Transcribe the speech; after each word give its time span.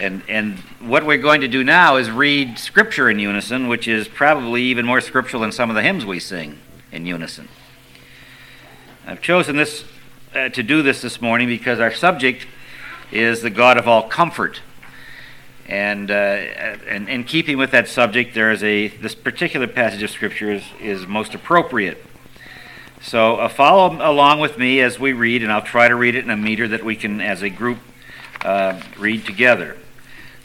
And, 0.00 0.22
and 0.28 0.58
what 0.80 1.04
we're 1.04 1.18
going 1.18 1.42
to 1.42 1.48
do 1.48 1.62
now 1.62 1.96
is 1.96 2.10
read 2.10 2.58
scripture 2.58 3.10
in 3.10 3.18
unison, 3.18 3.68
which 3.68 3.86
is 3.86 4.08
probably 4.08 4.62
even 4.62 4.86
more 4.86 5.02
scriptural 5.02 5.42
than 5.42 5.52
some 5.52 5.68
of 5.68 5.76
the 5.76 5.82
hymns 5.82 6.06
we 6.06 6.18
sing 6.18 6.58
in 6.90 7.04
unison. 7.04 7.48
I've 9.06 9.20
chosen 9.20 9.56
this 9.56 9.84
uh, 10.34 10.48
to 10.48 10.62
do 10.62 10.80
this 10.80 11.02
this 11.02 11.20
morning 11.20 11.48
because 11.48 11.80
our 11.80 11.92
subject 11.92 12.46
is 13.12 13.42
the 13.42 13.50
God 13.50 13.76
of 13.76 13.86
all 13.86 14.08
comfort. 14.08 14.62
And, 15.68 16.10
uh, 16.10 16.14
and 16.14 17.06
in 17.06 17.24
keeping 17.24 17.58
with 17.58 17.70
that 17.72 17.86
subject, 17.86 18.34
there 18.34 18.50
is 18.50 18.62
a 18.62 18.88
this 18.88 19.14
particular 19.14 19.66
passage 19.66 20.02
of 20.02 20.10
scripture 20.10 20.50
is, 20.50 20.64
is 20.80 21.06
most 21.06 21.34
appropriate. 21.34 22.02
So 23.02 23.36
uh, 23.36 23.48
follow 23.48 23.96
along 24.00 24.40
with 24.40 24.56
me 24.56 24.80
as 24.80 24.98
we 24.98 25.12
read, 25.12 25.42
and 25.42 25.52
I'll 25.52 25.60
try 25.60 25.88
to 25.88 25.94
read 25.94 26.14
it 26.14 26.24
in 26.24 26.30
a 26.30 26.36
meter 26.38 26.68
that 26.68 26.84
we 26.84 26.96
can, 26.96 27.20
as 27.20 27.42
a 27.42 27.50
group, 27.50 27.78
uh, 28.42 28.80
read 28.98 29.26
together. 29.26 29.76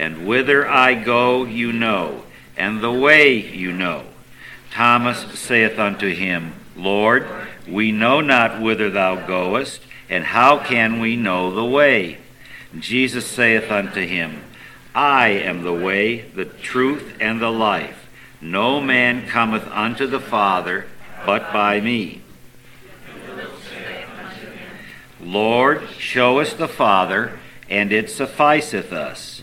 And 0.00 0.26
whither 0.26 0.66
I 0.66 0.94
go, 0.94 1.44
you 1.44 1.74
know, 1.74 2.22
and 2.56 2.80
the 2.80 2.90
way 2.90 3.34
you 3.34 3.70
know. 3.70 4.06
Thomas 4.70 5.38
saith 5.38 5.78
unto 5.78 6.08
him, 6.14 6.54
Lord, 6.74 7.26
we 7.68 7.92
know 7.92 8.22
not 8.22 8.62
whither 8.62 8.88
thou 8.88 9.26
goest, 9.26 9.82
and 10.08 10.24
how 10.24 10.56
can 10.56 11.00
we 11.00 11.16
know 11.16 11.54
the 11.54 11.66
way? 11.66 12.16
Jesus 12.78 13.26
saith 13.26 13.70
unto 13.70 14.00
him, 14.00 14.42
I 14.94 15.28
am 15.28 15.64
the 15.64 15.74
way, 15.74 16.22
the 16.22 16.46
truth, 16.46 17.14
and 17.20 17.38
the 17.38 17.52
life. 17.52 18.08
No 18.40 18.80
man 18.80 19.26
cometh 19.26 19.68
unto 19.68 20.06
the 20.06 20.18
Father 20.18 20.86
but 21.26 21.52
by 21.52 21.78
me. 21.78 22.22
Lord, 25.20 25.86
show 25.98 26.38
us 26.38 26.54
the 26.54 26.68
Father, 26.68 27.38
and 27.68 27.92
it 27.92 28.08
sufficeth 28.08 28.94
us. 28.94 29.42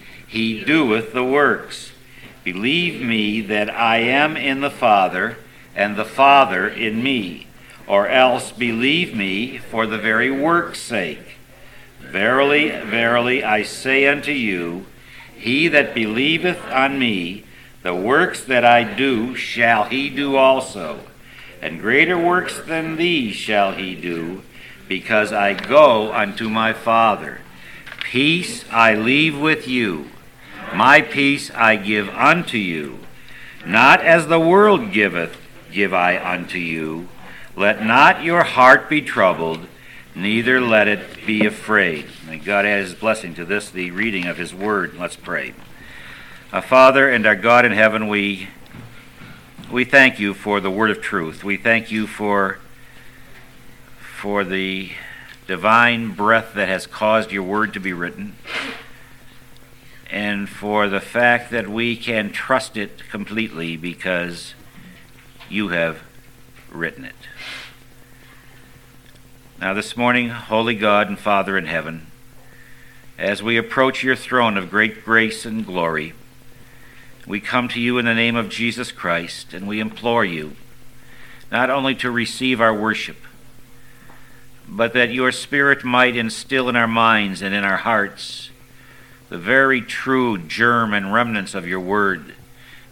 he 0.31 0.63
doeth 0.63 1.11
the 1.11 1.25
works. 1.25 1.91
Believe 2.45 3.01
me 3.01 3.41
that 3.41 3.69
I 3.69 3.97
am 3.97 4.37
in 4.37 4.61
the 4.61 4.69
Father, 4.69 5.35
and 5.75 5.97
the 5.97 6.05
Father 6.05 6.69
in 6.69 7.03
me, 7.03 7.47
or 7.85 8.07
else 8.07 8.53
believe 8.53 9.13
me 9.13 9.57
for 9.57 9.85
the 9.85 9.97
very 9.97 10.31
work's 10.31 10.79
sake. 10.79 11.35
Verily, 11.99 12.69
verily, 12.69 13.43
I 13.43 13.63
say 13.63 14.07
unto 14.07 14.31
you, 14.31 14.85
he 15.35 15.67
that 15.67 15.93
believeth 15.93 16.65
on 16.67 16.97
me, 16.97 17.43
the 17.83 17.93
works 17.93 18.41
that 18.45 18.63
I 18.63 18.85
do 18.85 19.35
shall 19.35 19.83
he 19.83 20.09
do 20.09 20.37
also, 20.37 21.01
and 21.61 21.81
greater 21.81 22.17
works 22.17 22.57
than 22.57 22.95
these 22.95 23.35
shall 23.35 23.73
he 23.73 23.95
do, 23.95 24.43
because 24.87 25.33
I 25.33 25.55
go 25.55 26.13
unto 26.13 26.49
my 26.49 26.71
Father. 26.71 27.41
Peace 27.99 28.63
I 28.71 28.95
leave 28.95 29.37
with 29.37 29.67
you 29.67 30.10
my 30.73 31.01
peace 31.01 31.51
I 31.51 31.75
give 31.75 32.09
unto 32.09 32.57
you. 32.57 32.99
Not 33.65 34.01
as 34.01 34.27
the 34.27 34.39
world 34.39 34.91
giveth, 34.91 35.37
give 35.71 35.93
I 35.93 36.17
unto 36.17 36.57
you. 36.57 37.09
Let 37.55 37.83
not 37.83 38.23
your 38.23 38.43
heart 38.43 38.89
be 38.89 39.01
troubled, 39.01 39.67
neither 40.15 40.59
let 40.61 40.87
it 40.87 41.25
be 41.25 41.45
afraid. 41.45 42.07
May 42.25 42.37
God 42.37 42.65
add 42.65 42.81
his 42.81 42.95
blessing 42.95 43.35
to 43.35 43.45
this, 43.45 43.69
the 43.69 43.91
reading 43.91 44.25
of 44.25 44.37
his 44.37 44.53
word. 44.53 44.95
Let's 44.97 45.15
pray. 45.15 45.53
Our 46.53 46.61
Father 46.61 47.09
and 47.09 47.25
our 47.25 47.35
God 47.35 47.65
in 47.65 47.71
heaven, 47.71 48.07
we, 48.07 48.47
we 49.69 49.85
thank 49.85 50.19
you 50.19 50.33
for 50.33 50.59
the 50.59 50.71
word 50.71 50.89
of 50.89 51.01
truth. 51.01 51.43
We 51.43 51.57
thank 51.57 51.91
you 51.91 52.07
for, 52.07 52.59
for 53.99 54.43
the 54.43 54.91
divine 55.45 56.13
breath 56.13 56.53
that 56.55 56.67
has 56.67 56.87
caused 56.87 57.31
your 57.31 57.43
word 57.43 57.73
to 57.73 57.79
be 57.79 57.93
written 57.93 58.35
and 60.11 60.49
for 60.49 60.89
the 60.89 60.99
fact 60.99 61.51
that 61.51 61.69
we 61.69 61.95
can 61.95 62.31
trust 62.31 62.75
it 62.75 63.09
completely 63.09 63.77
because 63.77 64.53
you 65.49 65.69
have 65.69 66.01
written 66.69 67.05
it. 67.05 67.15
Now, 69.59 69.73
this 69.73 69.95
morning, 69.95 70.29
Holy 70.29 70.75
God 70.75 71.07
and 71.07 71.17
Father 71.17 71.57
in 71.57 71.65
heaven, 71.65 72.07
as 73.17 73.41
we 73.41 73.55
approach 73.55 74.03
your 74.03 74.15
throne 74.15 74.57
of 74.57 74.69
great 74.69 75.05
grace 75.05 75.45
and 75.45 75.65
glory, 75.65 76.13
we 77.25 77.39
come 77.39 77.69
to 77.69 77.79
you 77.79 77.97
in 77.97 78.05
the 78.05 78.13
name 78.13 78.35
of 78.35 78.49
Jesus 78.49 78.91
Christ 78.91 79.53
and 79.53 79.65
we 79.65 79.79
implore 79.79 80.25
you 80.25 80.55
not 81.49 81.69
only 81.69 81.95
to 81.95 82.11
receive 82.11 82.59
our 82.59 82.73
worship, 82.73 83.17
but 84.67 84.93
that 84.93 85.13
your 85.13 85.31
Spirit 85.31 85.85
might 85.85 86.15
instill 86.15 86.67
in 86.67 86.75
our 86.75 86.87
minds 86.87 87.41
and 87.41 87.53
in 87.53 87.63
our 87.63 87.77
hearts 87.77 88.50
the 89.31 89.37
very 89.37 89.79
true 89.81 90.37
germ 90.37 90.93
and 90.93 91.13
remnants 91.13 91.55
of 91.55 91.65
your 91.65 91.79
word 91.79 92.35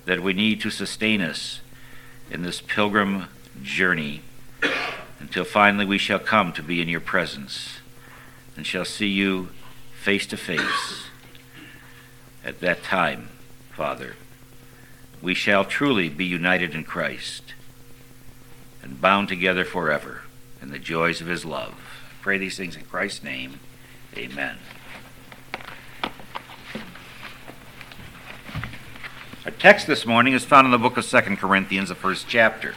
that 0.05 0.23
we 0.23 0.31
need 0.31 0.61
to 0.61 0.69
sustain 0.69 1.19
us 1.19 1.59
in 2.31 2.43
this 2.43 2.61
pilgrim 2.61 3.25
journey 3.61 4.21
until 5.19 5.43
finally 5.43 5.83
we 5.83 5.97
shall 5.97 6.17
come 6.17 6.53
to 6.53 6.63
be 6.63 6.81
in 6.81 6.87
your 6.87 7.01
presence 7.01 7.79
and 8.55 8.65
shall 8.65 8.85
see 8.85 9.09
you 9.09 9.49
face 9.99 10.25
to 10.25 10.37
face. 10.37 11.07
At 12.45 12.61
that 12.61 12.83
time, 12.83 13.27
Father, 13.73 14.15
we 15.21 15.33
shall 15.33 15.65
truly 15.65 16.07
be 16.07 16.23
united 16.23 16.73
in 16.73 16.85
Christ 16.85 17.53
and 18.81 19.01
bound 19.01 19.27
together 19.27 19.65
forever 19.65 20.21
in 20.61 20.71
the 20.71 20.79
joys 20.79 21.19
of 21.19 21.27
his 21.27 21.43
love. 21.43 21.73
I 21.73 22.23
pray 22.23 22.37
these 22.37 22.55
things 22.55 22.77
in 22.77 22.83
Christ's 22.83 23.25
name. 23.25 23.59
Amen. 24.15 24.55
Our 29.49 29.55
text 29.55 29.87
this 29.87 30.05
morning 30.05 30.33
is 30.33 30.45
found 30.45 30.65
in 30.65 30.71
the 30.71 30.77
book 30.77 30.95
of 30.95 31.05
Second 31.05 31.37
Corinthians, 31.37 31.89
the 31.89 31.95
first 31.95 32.27
chapter. 32.27 32.75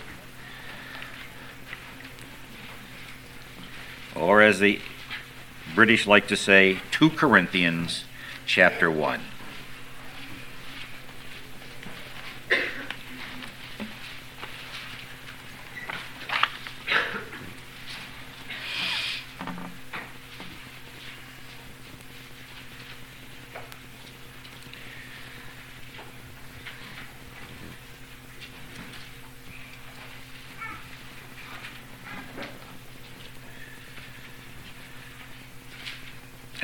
Or 4.16 4.40
as 4.40 4.58
the 4.58 4.80
British 5.74 6.06
like 6.06 6.28
to 6.28 6.36
say, 6.36 6.80
2 6.92 7.10
Corinthians 7.10 8.04
chapter 8.46 8.90
1. 8.90 9.20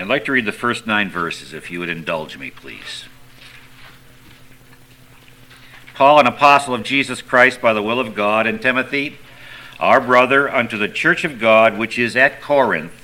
I'd 0.00 0.06
like 0.18 0.24
to 0.24 0.32
read 0.32 0.46
the 0.46 0.50
first 0.50 0.84
nine 0.84 1.08
verses, 1.08 1.54
if 1.54 1.70
you 1.70 1.78
would 1.78 1.88
indulge 1.88 2.36
me, 2.36 2.50
please. 2.50 3.04
Paul, 5.94 6.18
an 6.18 6.26
apostle 6.26 6.74
of 6.74 6.82
Jesus 6.82 7.22
Christ 7.22 7.60
by 7.60 7.72
the 7.72 7.84
will 7.84 8.00
of 8.00 8.16
God, 8.16 8.44
and 8.44 8.60
Timothy, 8.60 9.16
our 9.78 10.00
brother, 10.00 10.52
unto 10.52 10.76
the 10.76 10.88
church 10.88 11.22
of 11.22 11.38
God 11.38 11.78
which 11.78 12.00
is 12.00 12.16
at 12.16 12.42
Corinth, 12.42 13.00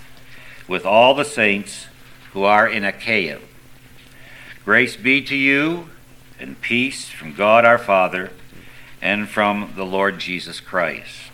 with 0.66 0.84
all 0.84 1.14
the 1.14 1.24
saints 1.24 1.86
who 2.32 2.42
are 2.42 2.66
in 2.66 2.84
Achaia. 2.84 3.38
Grace 4.64 4.96
be 4.96 5.22
to 5.22 5.36
you 5.36 5.90
and 6.40 6.60
peace 6.60 7.10
from 7.10 7.32
God 7.32 7.64
our 7.64 7.78
Father 7.78 8.32
and 9.00 9.28
from 9.28 9.74
the 9.76 9.86
Lord 9.86 10.18
Jesus 10.18 10.58
Christ. 10.58 11.30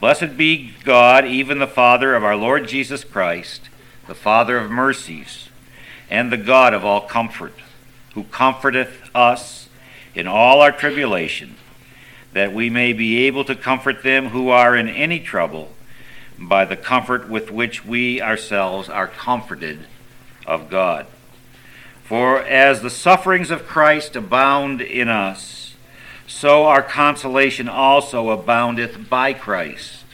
Blessed 0.00 0.38
be 0.38 0.72
God, 0.82 1.26
even 1.26 1.58
the 1.58 1.66
Father 1.66 2.14
of 2.14 2.24
our 2.24 2.36
Lord 2.36 2.66
Jesus 2.66 3.04
Christ, 3.04 3.68
the 4.06 4.14
Father 4.14 4.58
of 4.58 4.70
mercies, 4.70 5.48
and 6.10 6.30
the 6.30 6.36
God 6.36 6.74
of 6.74 6.84
all 6.84 7.02
comfort, 7.02 7.54
who 8.14 8.24
comforteth 8.24 9.10
us 9.14 9.68
in 10.14 10.26
all 10.26 10.60
our 10.60 10.72
tribulation, 10.72 11.56
that 12.32 12.52
we 12.52 12.68
may 12.68 12.92
be 12.92 13.26
able 13.26 13.44
to 13.44 13.54
comfort 13.54 14.02
them 14.02 14.28
who 14.28 14.48
are 14.48 14.76
in 14.76 14.88
any 14.88 15.20
trouble 15.20 15.72
by 16.38 16.64
the 16.64 16.76
comfort 16.76 17.28
with 17.28 17.50
which 17.50 17.84
we 17.84 18.20
ourselves 18.20 18.88
are 18.88 19.06
comforted 19.06 19.80
of 20.46 20.68
God. 20.68 21.06
For 22.04 22.42
as 22.42 22.82
the 22.82 22.90
sufferings 22.90 23.50
of 23.50 23.66
Christ 23.66 24.16
abound 24.16 24.80
in 24.80 25.08
us, 25.08 25.74
so 26.26 26.64
our 26.64 26.82
consolation 26.82 27.68
also 27.68 28.30
aboundeth 28.30 29.08
by 29.08 29.32
Christ. 29.32 30.04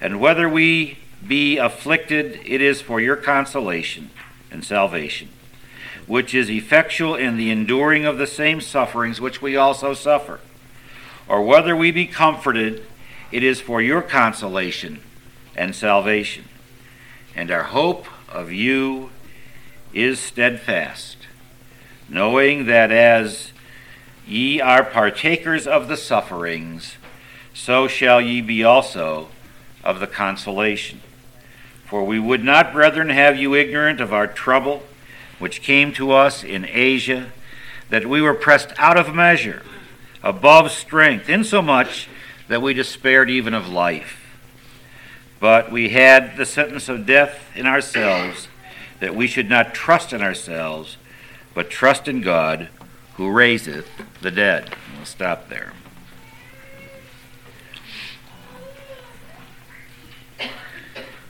And 0.00 0.20
whether 0.20 0.48
we 0.48 0.98
be 1.26 1.56
afflicted, 1.56 2.40
it 2.44 2.60
is 2.60 2.80
for 2.80 3.00
your 3.00 3.16
consolation 3.16 4.10
and 4.50 4.64
salvation, 4.64 5.28
which 6.06 6.34
is 6.34 6.50
effectual 6.50 7.14
in 7.14 7.36
the 7.36 7.50
enduring 7.50 8.04
of 8.04 8.18
the 8.18 8.26
same 8.26 8.60
sufferings 8.60 9.20
which 9.20 9.42
we 9.42 9.56
also 9.56 9.94
suffer. 9.94 10.40
Or 11.28 11.42
whether 11.42 11.74
we 11.74 11.90
be 11.90 12.06
comforted, 12.06 12.84
it 13.32 13.42
is 13.42 13.60
for 13.60 13.82
your 13.82 14.02
consolation 14.02 15.00
and 15.56 15.74
salvation. 15.74 16.44
And 17.34 17.50
our 17.50 17.64
hope 17.64 18.06
of 18.28 18.52
you 18.52 19.10
is 19.92 20.20
steadfast, 20.20 21.16
knowing 22.08 22.66
that 22.66 22.92
as 22.92 23.52
ye 24.26 24.60
are 24.60 24.84
partakers 24.84 25.66
of 25.66 25.88
the 25.88 25.96
sufferings, 25.96 26.96
so 27.54 27.88
shall 27.88 28.20
ye 28.20 28.40
be 28.40 28.62
also 28.62 29.28
of 29.82 30.00
the 30.00 30.06
consolation. 30.06 31.00
For 31.86 32.04
we 32.04 32.18
would 32.18 32.42
not, 32.42 32.72
brethren, 32.72 33.10
have 33.10 33.36
you 33.36 33.54
ignorant 33.54 34.00
of 34.00 34.12
our 34.12 34.26
trouble, 34.26 34.82
which 35.38 35.62
came 35.62 35.92
to 35.94 36.12
us 36.12 36.42
in 36.42 36.66
Asia, 36.68 37.32
that 37.90 38.06
we 38.06 38.20
were 38.20 38.34
pressed 38.34 38.72
out 38.76 38.98
of 38.98 39.14
measure, 39.14 39.62
above 40.22 40.72
strength, 40.72 41.28
insomuch 41.28 42.08
that 42.48 42.62
we 42.62 42.74
despaired 42.74 43.30
even 43.30 43.54
of 43.54 43.68
life. 43.68 44.22
But 45.38 45.70
we 45.70 45.90
had 45.90 46.36
the 46.36 46.46
sentence 46.46 46.88
of 46.88 47.06
death 47.06 47.50
in 47.54 47.66
ourselves 47.66 48.48
that 49.00 49.14
we 49.14 49.26
should 49.26 49.48
not 49.48 49.74
trust 49.74 50.12
in 50.12 50.22
ourselves, 50.22 50.96
but 51.54 51.70
trust 51.70 52.08
in 52.08 52.20
God 52.20 52.68
who 53.14 53.30
raiseth 53.30 53.88
the 54.22 54.30
dead. 54.30 54.74
We'll 54.96 55.04
stop 55.04 55.48
there. 55.48 55.72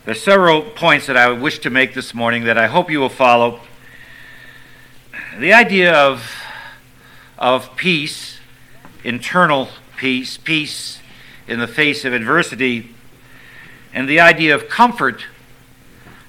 There's 0.06 0.22
several 0.22 0.62
points 0.62 1.08
that 1.08 1.16
I 1.16 1.32
wish 1.32 1.58
to 1.58 1.68
make 1.68 1.92
this 1.92 2.14
morning 2.14 2.44
that 2.44 2.56
I 2.56 2.68
hope 2.68 2.92
you 2.92 3.00
will 3.00 3.08
follow. 3.08 3.58
The 5.36 5.52
idea 5.52 5.92
of, 5.92 6.32
of 7.36 7.74
peace, 7.74 8.38
internal 9.02 9.68
peace, 9.96 10.36
peace 10.36 11.00
in 11.48 11.58
the 11.58 11.66
face 11.66 12.04
of 12.04 12.12
adversity, 12.12 12.94
and 13.92 14.08
the 14.08 14.20
idea 14.20 14.54
of 14.54 14.68
comfort 14.68 15.24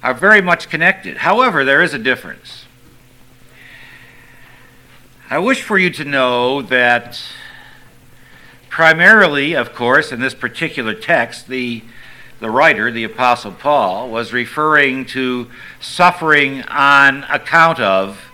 are 0.02 0.16
very 0.16 0.42
much 0.42 0.70
connected. 0.70 1.18
However, 1.18 1.64
there 1.64 1.84
is 1.84 1.94
a 1.94 2.00
difference. 2.00 2.66
I 5.30 5.38
wish 5.38 5.62
for 5.62 5.78
you 5.78 5.92
to 5.92 6.04
know 6.04 6.64
that 6.64 7.22
primarily, 8.70 9.54
of 9.54 9.76
course, 9.76 10.12
in 10.12 10.20
this 10.20 10.34
particular 10.34 10.96
text, 10.96 11.48
the, 11.48 11.84
the 12.40 12.50
writer, 12.50 12.92
the 12.92 13.04
Apostle 13.04 13.52
Paul, 13.52 14.10
was 14.10 14.32
referring 14.32 15.06
to 15.08 15.50
suffering 15.80 16.64
on 16.64 17.24
account 17.24 17.80
of 17.80 18.32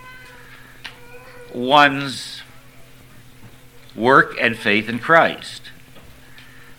one's 1.54 2.42
work 3.94 4.36
and 4.40 4.58
faith 4.58 4.88
in 4.88 4.98
Christ. 4.98 5.70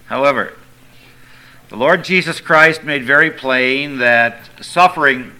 However, 0.08 0.54
the 1.70 1.78
Lord 1.78 2.04
Jesus 2.04 2.40
Christ 2.40 2.84
made 2.84 3.04
very 3.04 3.32
plain 3.32 3.98
that 3.98 4.50
suffering 4.62 5.32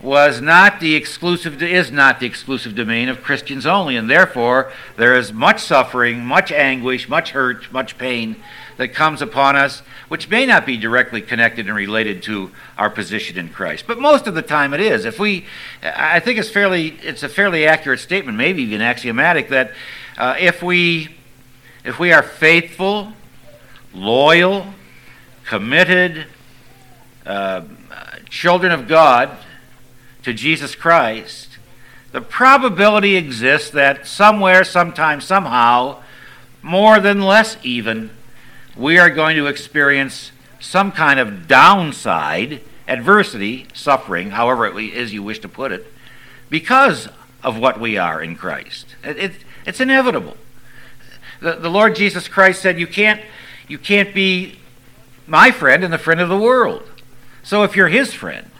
was 0.00 0.40
not 0.40 0.78
the 0.78 0.94
exclusive 0.94 1.60
is 1.60 1.90
not 1.90 2.20
the 2.20 2.26
exclusive 2.26 2.76
domain 2.76 3.08
of 3.08 3.20
Christians 3.20 3.66
only 3.66 3.96
and 3.96 4.08
therefore 4.08 4.70
there 4.96 5.16
is 5.16 5.32
much 5.32 5.60
suffering, 5.60 6.24
much 6.24 6.52
anguish, 6.52 7.08
much 7.08 7.32
hurt, 7.32 7.72
much 7.72 7.98
pain 7.98 8.36
that 8.78 8.94
comes 8.94 9.20
upon 9.20 9.54
us 9.56 9.82
which 10.08 10.30
may 10.30 10.46
not 10.46 10.64
be 10.64 10.78
directly 10.78 11.20
connected 11.20 11.66
and 11.66 11.76
related 11.76 12.22
to 12.22 12.50
our 12.78 12.88
position 12.88 13.36
in 13.36 13.50
Christ. 13.50 13.84
But 13.86 14.00
most 14.00 14.26
of 14.26 14.34
the 14.34 14.42
time 14.42 14.72
it 14.72 14.80
is. 14.80 15.04
If 15.04 15.18
we 15.18 15.44
I 15.82 16.20
think 16.20 16.38
it's 16.38 16.48
fairly 16.48 16.96
it's 17.02 17.22
a 17.22 17.28
fairly 17.28 17.66
accurate 17.66 18.00
statement, 18.00 18.38
maybe 18.38 18.62
even 18.62 18.80
axiomatic 18.80 19.50
that 19.50 19.72
uh, 20.16 20.36
if 20.38 20.62
we 20.62 21.14
if 21.84 21.98
we 21.98 22.12
are 22.12 22.22
faithful, 22.22 23.12
loyal, 23.92 24.66
committed 25.44 26.26
uh, 27.26 27.62
children 28.28 28.72
of 28.72 28.88
God 28.88 29.30
to 30.22 30.32
Jesus 30.32 30.74
Christ, 30.74 31.58
the 32.12 32.20
probability 32.20 33.16
exists 33.16 33.70
that 33.70 34.06
somewhere, 34.06 34.64
sometime, 34.64 35.20
somehow, 35.20 36.02
more 36.62 37.00
than 37.00 37.22
less 37.22 37.56
even, 37.62 38.10
we 38.78 38.96
are 38.96 39.10
going 39.10 39.36
to 39.36 39.46
experience 39.46 40.30
some 40.60 40.92
kind 40.92 41.18
of 41.18 41.48
downside, 41.48 42.62
adversity, 42.86 43.66
suffering, 43.74 44.30
however 44.30 44.66
it 44.66 44.76
is 44.76 45.12
you 45.12 45.22
wish 45.22 45.40
to 45.40 45.48
put 45.48 45.72
it, 45.72 45.92
because 46.48 47.08
of 47.42 47.58
what 47.58 47.78
we 47.78 47.98
are 47.98 48.22
in 48.22 48.36
Christ. 48.36 48.94
It, 49.02 49.18
it, 49.18 49.32
it's 49.66 49.80
inevitable. 49.80 50.36
The, 51.40 51.56
the 51.56 51.68
Lord 51.68 51.96
Jesus 51.96 52.28
Christ 52.28 52.62
said, 52.62 52.80
"You 52.80 52.86
can't, 52.86 53.20
you 53.66 53.78
can't 53.78 54.14
be 54.14 54.58
my 55.26 55.50
friend 55.50 55.84
and 55.84 55.92
the 55.92 55.98
friend 55.98 56.20
of 56.20 56.28
the 56.28 56.38
world. 56.38 56.88
So 57.42 57.62
if 57.62 57.76
you're 57.76 57.88
his 57.88 58.14
friend, 58.14 58.50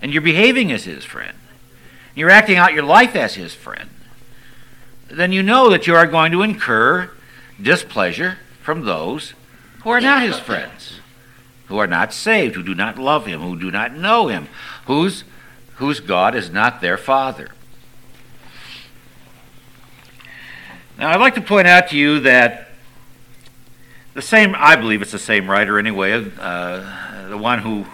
and 0.00 0.12
you're 0.12 0.22
behaving 0.22 0.72
as 0.72 0.84
his 0.84 1.04
friend, 1.04 1.36
you're 2.14 2.30
acting 2.30 2.56
out 2.56 2.74
your 2.74 2.82
life 2.82 3.14
as 3.14 3.34
his 3.34 3.54
friend, 3.54 3.88
then 5.08 5.32
you 5.32 5.42
know 5.42 5.70
that 5.70 5.86
you 5.86 5.94
are 5.94 6.06
going 6.06 6.32
to 6.32 6.42
incur 6.42 7.10
displeasure 7.60 8.38
from 8.60 8.84
those 8.84 9.34
who 9.82 9.90
are 9.90 10.00
not 10.00 10.22
his 10.22 10.38
friends, 10.38 11.00
who 11.66 11.78
are 11.78 11.86
not 11.86 12.12
saved, 12.12 12.54
who 12.54 12.62
do 12.62 12.74
not 12.74 12.98
love 12.98 13.26
him, 13.26 13.40
who 13.40 13.58
do 13.58 13.70
not 13.70 13.94
know 13.96 14.28
him, 14.28 14.48
whose, 14.86 15.24
whose 15.76 16.00
God 16.00 16.34
is 16.34 16.50
not 16.50 16.80
their 16.80 16.96
father. 16.96 17.48
Now, 20.98 21.10
I'd 21.10 21.20
like 21.20 21.34
to 21.34 21.40
point 21.40 21.66
out 21.66 21.88
to 21.88 21.96
you 21.96 22.20
that 22.20 22.68
the 24.14 24.22
same, 24.22 24.54
I 24.56 24.76
believe 24.76 25.02
it's 25.02 25.12
the 25.12 25.18
same 25.18 25.50
writer 25.50 25.78
anyway, 25.78 26.30
uh, 26.38 27.28
the 27.28 27.38
one 27.38 27.60
who 27.60 27.86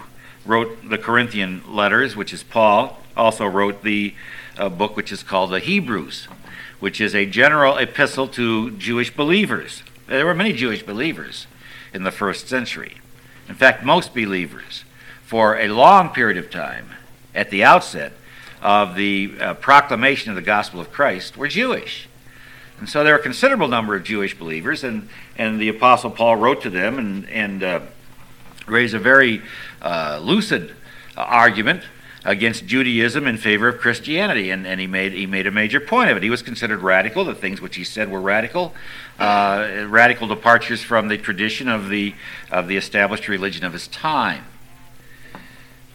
wrote 0.45 0.89
the 0.89 0.97
Corinthian 0.97 1.63
letters, 1.67 2.15
which 2.15 2.33
is 2.33 2.43
Paul, 2.43 2.99
also 3.15 3.45
wrote 3.45 3.83
the 3.83 4.13
uh, 4.57 4.69
book 4.69 4.95
which 4.95 5.11
is 5.11 5.23
called 5.23 5.51
the 5.51 5.59
Hebrews, 5.59 6.27
which 6.79 7.01
is 7.01 7.15
a 7.15 7.25
general 7.25 7.77
epistle 7.77 8.27
to 8.29 8.71
Jewish 8.71 9.15
believers. 9.15 9.81
There 10.07 10.25
were 10.25 10.35
many 10.35 10.53
Jewish 10.53 10.83
believers 10.83 11.47
in 11.93 12.03
the 12.03 12.11
first 12.11 12.47
century. 12.47 12.97
In 13.47 13.55
fact, 13.55 13.83
most 13.83 14.13
believers, 14.13 14.83
for 15.23 15.57
a 15.57 15.67
long 15.67 16.09
period 16.09 16.37
of 16.37 16.49
time, 16.49 16.91
at 17.33 17.49
the 17.49 17.63
outset 17.63 18.13
of 18.61 18.95
the 18.95 19.33
uh, 19.39 19.53
proclamation 19.55 20.31
of 20.31 20.35
the 20.35 20.41
gospel 20.41 20.79
of 20.79 20.91
Christ, 20.91 21.37
were 21.37 21.47
Jewish. 21.47 22.07
And 22.79 22.87
so 22.87 23.03
there 23.03 23.13
are 23.15 23.19
a 23.19 23.23
considerable 23.23 23.67
number 23.67 23.95
of 23.95 24.03
Jewish 24.03 24.37
believers, 24.37 24.83
and, 24.83 25.09
and 25.37 25.59
the 25.59 25.69
Apostle 25.69 26.11
Paul 26.11 26.37
wrote 26.37 26.61
to 26.61 26.69
them 26.69 26.97
and, 26.97 27.29
and 27.29 27.63
uh, 27.63 27.79
raised 28.67 28.93
a 28.93 28.99
very 28.99 29.41
uh, 29.81 30.19
lucid 30.21 30.75
uh, 31.17 31.21
argument 31.21 31.83
against 32.25 32.65
Judaism 32.65 33.27
in 33.27 33.37
favor 33.37 33.67
of 33.67 33.79
Christianity, 33.79 34.51
and, 34.51 34.67
and 34.67 34.79
he, 34.79 34.87
made, 34.87 35.13
he 35.13 35.25
made 35.25 35.47
a 35.47 35.51
major 35.51 35.79
point 35.79 36.09
of 36.09 36.17
it. 36.17 36.23
He 36.23 36.29
was 36.29 36.41
considered 36.41 36.81
radical. 36.81 37.23
The 37.25 37.35
things 37.35 37.61
which 37.61 37.75
he 37.75 37.83
said 37.83 38.11
were 38.11 38.21
radical, 38.21 38.73
uh, 39.17 39.85
radical 39.87 40.27
departures 40.27 40.81
from 40.81 41.07
the 41.07 41.17
tradition 41.17 41.67
of 41.67 41.89
the, 41.89 42.13
of 42.51 42.67
the 42.67 42.77
established 42.77 43.27
religion 43.27 43.63
of 43.63 43.73
his 43.73 43.87
time. 43.87 44.45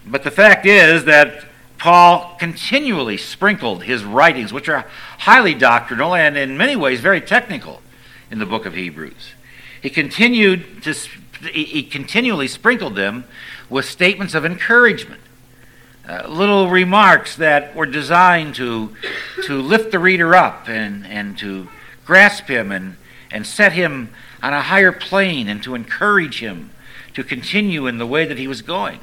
But 0.07 0.23
the 0.25 0.31
fact 0.31 0.67
is 0.67 1.05
that 1.05 1.45
Paul 1.79 2.37
continually 2.39 3.17
sprinkled 3.17 3.85
his 3.85 4.05
writings, 4.05 4.53
which 4.53 4.69
are 4.69 4.87
highly 5.19 5.55
doctrinal 5.55 6.15
and 6.15 6.37
in 6.37 6.57
many 6.57 6.77
ways 6.77 7.01
very 7.01 7.21
technical, 7.21 7.83
in 8.31 8.39
the 8.39 8.47
book 8.47 8.67
of 8.67 8.75
Hebrews. 8.75 9.35
He 9.81 9.91
continued 9.91 10.83
to 10.83 10.95
he 11.53 11.83
continually 11.83 12.49
sprinkled 12.49 12.95
them 12.95 13.25
with 13.69 13.85
statements 13.85 14.35
of 14.35 14.45
encouragement, 14.47 15.21
uh, 16.09 16.29
little 16.29 16.69
remarks 16.69 17.37
that 17.37 17.75
were 17.75 17.87
designed 17.87 18.55
to 18.55 18.95
to 19.45 19.61
lift 19.61 19.91
the 19.91 19.99
reader 19.99 20.35
up 20.35 20.69
and, 20.69 21.07
and 21.07 21.39
to 21.39 21.69
grasp 22.05 22.49
him 22.49 22.71
and, 22.71 22.97
and 23.31 23.47
set 23.47 23.73
him 23.73 24.11
on 24.43 24.53
a 24.53 24.63
higher 24.63 24.93
plane 24.93 25.49
and 25.49 25.63
to 25.63 25.75
encourage 25.75 26.41
him 26.41 26.71
to 27.15 27.25
continue 27.25 27.87
in 27.87 27.99
the 27.99 28.07
way 28.07 28.27
that 28.27 28.39
he 28.39 28.47
was 28.47 28.63
going. 28.63 29.01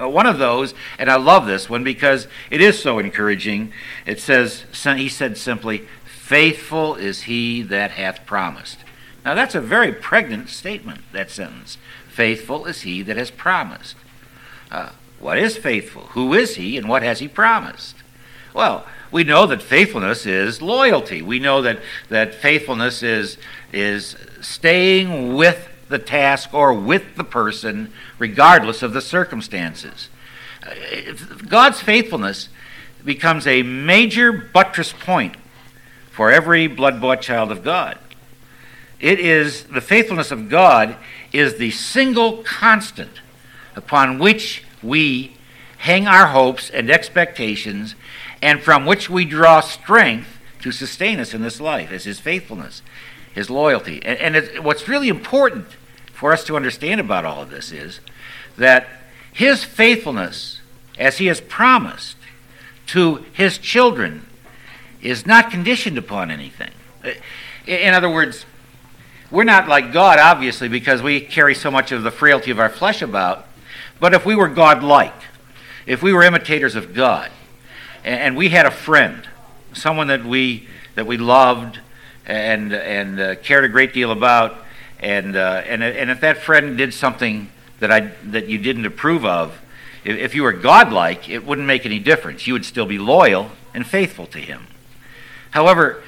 Uh, 0.00 0.08
one 0.08 0.26
of 0.26 0.38
those, 0.38 0.72
and 0.98 1.10
I 1.10 1.16
love 1.16 1.46
this 1.46 1.68
one 1.68 1.84
because 1.84 2.26
it 2.50 2.60
is 2.60 2.80
so 2.80 2.98
encouraging. 2.98 3.72
It 4.06 4.20
says, 4.20 4.64
he 4.96 5.08
said 5.08 5.36
simply, 5.36 5.88
Faithful 6.04 6.94
is 6.94 7.22
he 7.22 7.60
that 7.62 7.92
hath 7.92 8.24
promised. 8.24 8.78
Now 9.24 9.34
that's 9.34 9.54
a 9.54 9.60
very 9.60 9.92
pregnant 9.92 10.48
statement, 10.48 11.00
that 11.12 11.30
sentence. 11.30 11.76
Faithful 12.08 12.66
is 12.66 12.82
he 12.82 13.02
that 13.02 13.16
has 13.16 13.30
promised. 13.30 13.96
Uh, 14.70 14.90
what 15.20 15.38
is 15.38 15.56
faithful? 15.56 16.02
Who 16.08 16.34
is 16.34 16.56
he 16.56 16.76
and 16.76 16.88
what 16.88 17.02
has 17.02 17.20
he 17.20 17.28
promised? 17.28 17.96
Well, 18.54 18.86
we 19.12 19.22
know 19.22 19.46
that 19.46 19.62
faithfulness 19.62 20.26
is 20.26 20.62
loyalty. 20.62 21.22
We 21.22 21.38
know 21.38 21.62
that, 21.62 21.80
that 22.08 22.34
faithfulness 22.34 23.02
is, 23.02 23.36
is 23.72 24.16
staying 24.40 25.34
with 25.34 25.68
the 25.88 25.98
task 25.98 26.54
or 26.54 26.72
with 26.72 27.16
the 27.16 27.24
person, 27.24 27.92
regardless 28.18 28.82
of 28.82 28.92
the 28.92 29.00
circumstances. 29.00 30.08
Uh, 30.64 31.12
God's 31.48 31.80
faithfulness 31.80 32.48
becomes 33.04 33.46
a 33.46 33.62
major 33.62 34.32
buttress 34.32 34.92
point 34.92 35.36
for 36.10 36.30
every 36.30 36.66
blood 36.66 37.00
bought 37.00 37.22
child 37.22 37.50
of 37.50 37.64
God. 37.64 37.98
It 39.00 39.18
is 39.18 39.64
the 39.64 39.80
faithfulness 39.80 40.30
of 40.30 40.48
God 40.48 40.96
is 41.32 41.56
the 41.56 41.70
single 41.70 42.42
constant 42.42 43.20
upon 43.74 44.18
which 44.18 44.64
we 44.82 45.32
hang 45.78 46.06
our 46.06 46.28
hopes 46.28 46.70
and 46.70 46.90
expectations 46.90 47.94
and 48.42 48.60
from 48.60 48.86
which 48.86 49.08
we 49.08 49.24
draw 49.24 49.60
strength 49.60 50.38
to 50.62 50.72
sustain 50.72 51.18
us 51.20 51.34
in 51.34 51.42
this 51.42 51.60
life 51.60 51.90
is 51.90 52.04
his 52.04 52.20
faithfulness, 52.20 52.82
his 53.32 53.50
loyalty. 53.50 54.02
And, 54.04 54.36
and 54.36 54.64
what's 54.64 54.88
really 54.88 55.08
important 55.08 55.66
for 56.12 56.32
us 56.32 56.44
to 56.44 56.56
understand 56.56 57.00
about 57.00 57.24
all 57.24 57.42
of 57.42 57.50
this 57.50 57.72
is 57.72 58.00
that 58.56 58.86
his 59.32 59.64
faithfulness, 59.64 60.60
as 60.98 61.18
he 61.18 61.26
has 61.26 61.40
promised 61.40 62.16
to 62.88 63.24
his 63.32 63.56
children, 63.56 64.26
is 65.00 65.26
not 65.26 65.50
conditioned 65.50 65.96
upon 65.96 66.30
anything. 66.30 66.72
In 67.66 67.94
other 67.94 68.10
words, 68.10 68.44
we're 69.30 69.44
not 69.44 69.68
like 69.68 69.92
God, 69.92 70.18
obviously, 70.18 70.68
because 70.68 71.00
we 71.00 71.20
carry 71.20 71.54
so 71.54 71.70
much 71.70 71.92
of 71.92 72.02
the 72.02 72.10
frailty 72.10 72.50
of 72.50 72.58
our 72.58 72.68
flesh 72.68 73.00
about. 73.00 73.46
But 74.00 74.14
if 74.14 74.24
we 74.24 74.34
were 74.34 74.48
God 74.48 74.82
like, 74.82 75.14
if 75.86 76.02
we 76.02 76.12
were 76.12 76.22
imitators 76.22 76.74
of 76.74 76.94
God, 76.94 77.30
and 78.02 78.36
we 78.36 78.48
had 78.48 78.66
a 78.66 78.70
friend, 78.70 79.28
someone 79.74 80.06
that 80.08 80.24
we, 80.24 80.66
that 80.94 81.06
we 81.06 81.18
loved 81.18 81.78
and, 82.26 82.72
and 82.72 83.20
uh, 83.20 83.34
cared 83.36 83.64
a 83.64 83.68
great 83.68 83.92
deal 83.92 84.10
about, 84.10 84.56
and 85.00 85.34
uh, 85.34 85.62
and 85.66 85.82
and 85.82 86.10
if 86.10 86.20
that 86.20 86.38
friend 86.38 86.76
did 86.76 86.92
something 86.92 87.50
that 87.78 87.90
I 87.90 88.12
that 88.24 88.48
you 88.48 88.58
didn't 88.58 88.84
approve 88.84 89.24
of, 89.24 89.58
if, 90.04 90.16
if 90.16 90.34
you 90.34 90.42
were 90.42 90.52
godlike, 90.52 91.28
it 91.28 91.44
wouldn't 91.46 91.66
make 91.66 91.86
any 91.86 91.98
difference. 91.98 92.46
You 92.46 92.52
would 92.52 92.66
still 92.66 92.86
be 92.86 92.98
loyal 92.98 93.50
and 93.72 93.86
faithful 93.86 94.26
to 94.26 94.38
him. 94.38 94.66
However, 95.52 96.02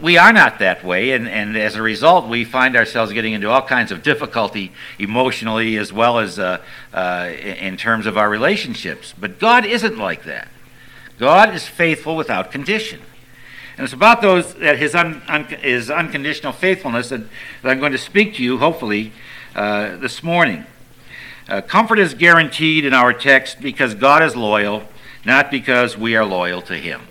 we 0.00 0.18
are 0.18 0.32
not 0.32 0.58
that 0.58 0.84
way, 0.84 1.12
and, 1.12 1.28
and 1.28 1.56
as 1.56 1.76
a 1.76 1.82
result, 1.82 2.28
we 2.28 2.44
find 2.44 2.76
ourselves 2.76 3.12
getting 3.12 3.32
into 3.32 3.50
all 3.50 3.62
kinds 3.62 3.90
of 3.92 4.02
difficulty 4.02 4.72
emotionally 4.98 5.76
as 5.76 5.92
well 5.92 6.18
as 6.18 6.38
uh, 6.38 6.58
uh, 6.92 7.30
in 7.42 7.76
terms 7.76 8.06
of 8.06 8.16
our 8.16 8.28
relationships. 8.28 9.14
But 9.18 9.38
God 9.38 9.64
isn't 9.64 9.98
like 9.98 10.24
that. 10.24 10.48
God 11.18 11.54
is 11.54 11.66
faithful 11.66 12.16
without 12.16 12.50
condition. 12.50 13.00
And 13.76 13.84
it's 13.84 13.94
about 13.94 14.20
those 14.20 14.54
that 14.56 14.78
his, 14.78 14.94
un, 14.94 15.22
un, 15.28 15.44
his 15.44 15.90
unconditional 15.90 16.52
faithfulness 16.52 17.08
that, 17.08 17.22
that, 17.62 17.70
I'm 17.70 17.80
going 17.80 17.92
to 17.92 17.98
speak 17.98 18.34
to 18.34 18.42
you, 18.42 18.58
hopefully, 18.58 19.12
uh, 19.54 19.96
this 19.96 20.22
morning. 20.22 20.66
Uh, 21.48 21.60
comfort 21.60 21.98
is 21.98 22.14
guaranteed 22.14 22.84
in 22.84 22.92
our 22.92 23.12
text 23.12 23.60
because 23.60 23.94
God 23.94 24.22
is 24.22 24.36
loyal, 24.36 24.84
not 25.24 25.50
because 25.50 25.96
we 25.96 26.16
are 26.16 26.24
loyal 26.24 26.62
to 26.62 26.76
him. 26.76 27.02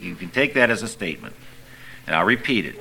You 0.00 0.14
can 0.14 0.30
take 0.30 0.54
that 0.54 0.70
as 0.70 0.82
a 0.82 0.88
statement. 0.88 1.34
And 2.06 2.16
I'll 2.16 2.24
repeat 2.24 2.66
it. 2.66 2.78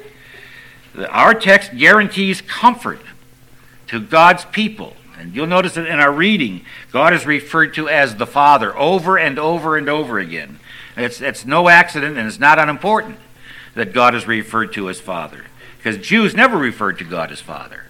Our 1.09 1.33
text 1.33 1.75
guarantees 1.75 2.41
comfort 2.41 3.01
to 3.87 3.99
God's 3.99 4.45
people. 4.45 4.95
And 5.17 5.35
you'll 5.35 5.47
notice 5.47 5.75
that 5.75 5.87
in 5.87 5.99
our 5.99 6.11
reading, 6.11 6.65
God 6.91 7.13
is 7.13 7.25
referred 7.25 7.73
to 7.75 7.87
as 7.87 8.15
the 8.15 8.27
Father 8.27 8.77
over 8.77 9.17
and 9.17 9.39
over 9.39 9.77
and 9.77 9.87
over 9.87 10.19
again. 10.19 10.59
It's, 10.97 11.21
it's 11.21 11.45
no 11.45 11.69
accident 11.69 12.17
and 12.17 12.27
it's 12.27 12.39
not 12.39 12.59
unimportant 12.59 13.17
that 13.75 13.93
God 13.93 14.13
is 14.15 14.27
referred 14.27 14.73
to 14.73 14.89
as 14.89 14.99
Father. 14.99 15.45
Because 15.77 15.97
Jews 15.97 16.35
never 16.35 16.57
referred 16.57 16.97
to 16.99 17.03
God 17.03 17.31
as 17.31 17.41
Father. 17.41 17.85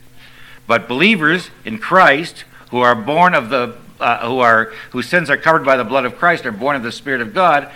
But 0.67 0.87
believers 0.87 1.49
in 1.65 1.79
Christ 1.79 2.45
who 2.71 2.79
are 2.79 2.95
born 2.95 3.35
of 3.35 3.49
the 3.49 3.77
uh, 3.99 4.27
who 4.27 4.39
are 4.39 4.73
whose 4.91 5.07
sins 5.07 5.29
are 5.29 5.37
covered 5.37 5.63
by 5.63 5.77
the 5.77 5.83
blood 5.83 6.03
of 6.03 6.17
Christ 6.17 6.45
are 6.45 6.51
born 6.51 6.75
of 6.75 6.83
the 6.83 6.91
Spirit 6.91 7.21
of 7.21 7.33
God 7.33 7.71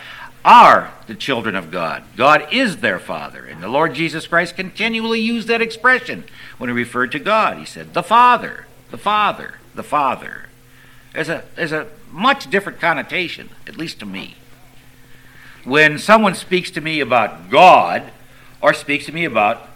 are 0.47 0.93
the 1.07 1.15
children 1.15 1.55
of 1.55 1.71
God. 1.71 2.03
God 2.15 2.47
is 2.51 2.77
their 2.77 2.99
Father. 2.99 3.45
And 3.45 3.61
the 3.61 3.67
Lord 3.67 3.93
Jesus 3.93 4.27
Christ 4.27 4.55
continually 4.55 5.19
used 5.19 5.47
that 5.49 5.61
expression 5.61 6.23
when 6.57 6.69
he 6.69 6.73
referred 6.73 7.11
to 7.11 7.19
God. 7.19 7.57
He 7.57 7.65
said, 7.65 7.93
the 7.93 8.01
Father, 8.01 8.65
the 8.89 8.97
Father, 8.97 9.55
the 9.75 9.83
Father. 9.83 10.45
There's 11.13 11.29
a, 11.29 11.43
there's 11.55 11.73
a 11.73 11.87
much 12.11 12.49
different 12.49 12.79
connotation, 12.79 13.49
at 13.67 13.75
least 13.77 13.99
to 13.99 14.05
me 14.05 14.35
when 15.67 15.99
someone 15.99 16.33
speaks 16.33 16.71
to 16.71 16.79
me 16.79 17.01
about 17.01 17.49
God 17.49 18.11
or 18.61 18.73
speaks 18.73 19.05
to 19.07 19.11
me 19.11 19.25
about 19.25 19.67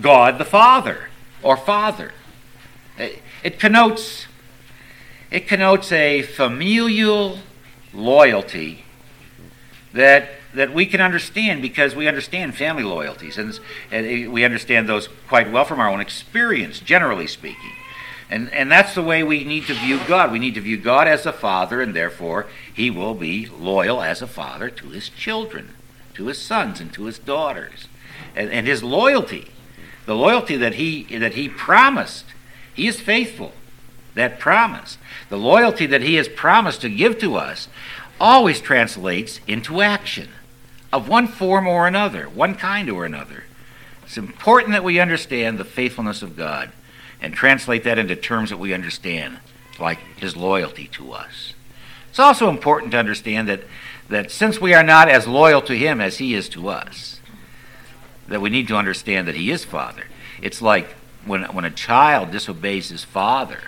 God 0.00 0.38
the 0.38 0.44
Father 0.44 1.08
or 1.42 1.56
Father. 1.56 2.12
It 3.42 3.58
connotes 3.58 4.26
it 5.30 5.48
connotes 5.48 5.90
a 5.90 6.22
familial 6.22 7.38
loyalty 7.92 8.84
that 9.92 10.30
that 10.54 10.74
we 10.74 10.86
can 10.86 11.00
understand 11.00 11.62
because 11.62 11.94
we 11.94 12.08
understand 12.08 12.54
family 12.54 12.82
loyalties 12.82 13.38
and, 13.38 13.58
and 13.90 14.32
we 14.32 14.44
understand 14.44 14.88
those 14.88 15.08
quite 15.28 15.50
well 15.50 15.64
from 15.64 15.78
our 15.78 15.88
own 15.88 16.00
experience, 16.00 16.80
generally 16.80 17.26
speaking. 17.26 17.72
And, 18.28 18.52
and 18.52 18.70
that's 18.70 18.94
the 18.94 19.02
way 19.02 19.22
we 19.22 19.44
need 19.44 19.66
to 19.66 19.74
view 19.74 20.00
God. 20.06 20.30
We 20.30 20.38
need 20.38 20.54
to 20.54 20.60
view 20.60 20.76
God 20.76 21.08
as 21.08 21.26
a 21.26 21.32
father, 21.32 21.80
and 21.80 21.94
therefore 21.94 22.46
he 22.72 22.90
will 22.90 23.14
be 23.14 23.46
loyal 23.46 24.02
as 24.02 24.22
a 24.22 24.26
father 24.26 24.70
to 24.70 24.88
his 24.88 25.08
children, 25.08 25.74
to 26.14 26.26
his 26.26 26.40
sons 26.40 26.80
and 26.80 26.92
to 26.94 27.04
his 27.04 27.18
daughters. 27.18 27.88
And, 28.36 28.50
and 28.50 28.66
his 28.66 28.84
loyalty, 28.84 29.50
the 30.06 30.14
loyalty 30.14 30.56
that 30.56 30.74
he, 30.74 31.04
that 31.18 31.34
he 31.34 31.48
promised, 31.48 32.26
he 32.72 32.86
is 32.86 33.00
faithful. 33.00 33.52
That 34.14 34.40
promise, 34.40 34.98
the 35.28 35.36
loyalty 35.36 35.86
that 35.86 36.02
he 36.02 36.16
has 36.16 36.28
promised 36.28 36.80
to 36.80 36.88
give 36.88 37.18
to 37.20 37.36
us, 37.36 37.68
always 38.20 38.60
translates 38.60 39.40
into 39.46 39.80
action 39.80 40.28
of 40.92 41.08
one 41.08 41.26
form 41.26 41.66
or 41.66 41.86
another, 41.86 42.28
one 42.28 42.54
kind 42.54 42.90
or 42.90 43.04
another. 43.04 43.44
It's 44.04 44.18
important 44.18 44.72
that 44.72 44.84
we 44.84 45.00
understand 45.00 45.58
the 45.58 45.64
faithfulness 45.64 46.22
of 46.22 46.36
God 46.36 46.70
and 47.20 47.34
translate 47.34 47.84
that 47.84 47.98
into 47.98 48.16
terms 48.16 48.50
that 48.50 48.58
we 48.58 48.74
understand, 48.74 49.38
like 49.78 49.98
his 50.16 50.36
loyalty 50.36 50.88
to 50.88 51.12
us. 51.12 51.54
It's 52.10 52.18
also 52.18 52.48
important 52.48 52.92
to 52.92 52.98
understand 52.98 53.48
that, 53.48 53.62
that 54.08 54.30
since 54.30 54.60
we 54.60 54.74
are 54.74 54.82
not 54.82 55.08
as 55.08 55.26
loyal 55.28 55.62
to 55.62 55.76
him 55.76 56.00
as 56.00 56.18
he 56.18 56.34
is 56.34 56.48
to 56.50 56.68
us, 56.68 57.20
that 58.26 58.40
we 58.40 58.50
need 58.50 58.68
to 58.68 58.76
understand 58.76 59.28
that 59.28 59.34
he 59.34 59.50
is 59.50 59.64
Father. 59.64 60.04
It's 60.42 60.60
like 60.60 60.88
when, 61.24 61.44
when 61.44 61.64
a 61.64 61.70
child 61.70 62.30
disobeys 62.30 62.88
his 62.88 63.04
father, 63.04 63.60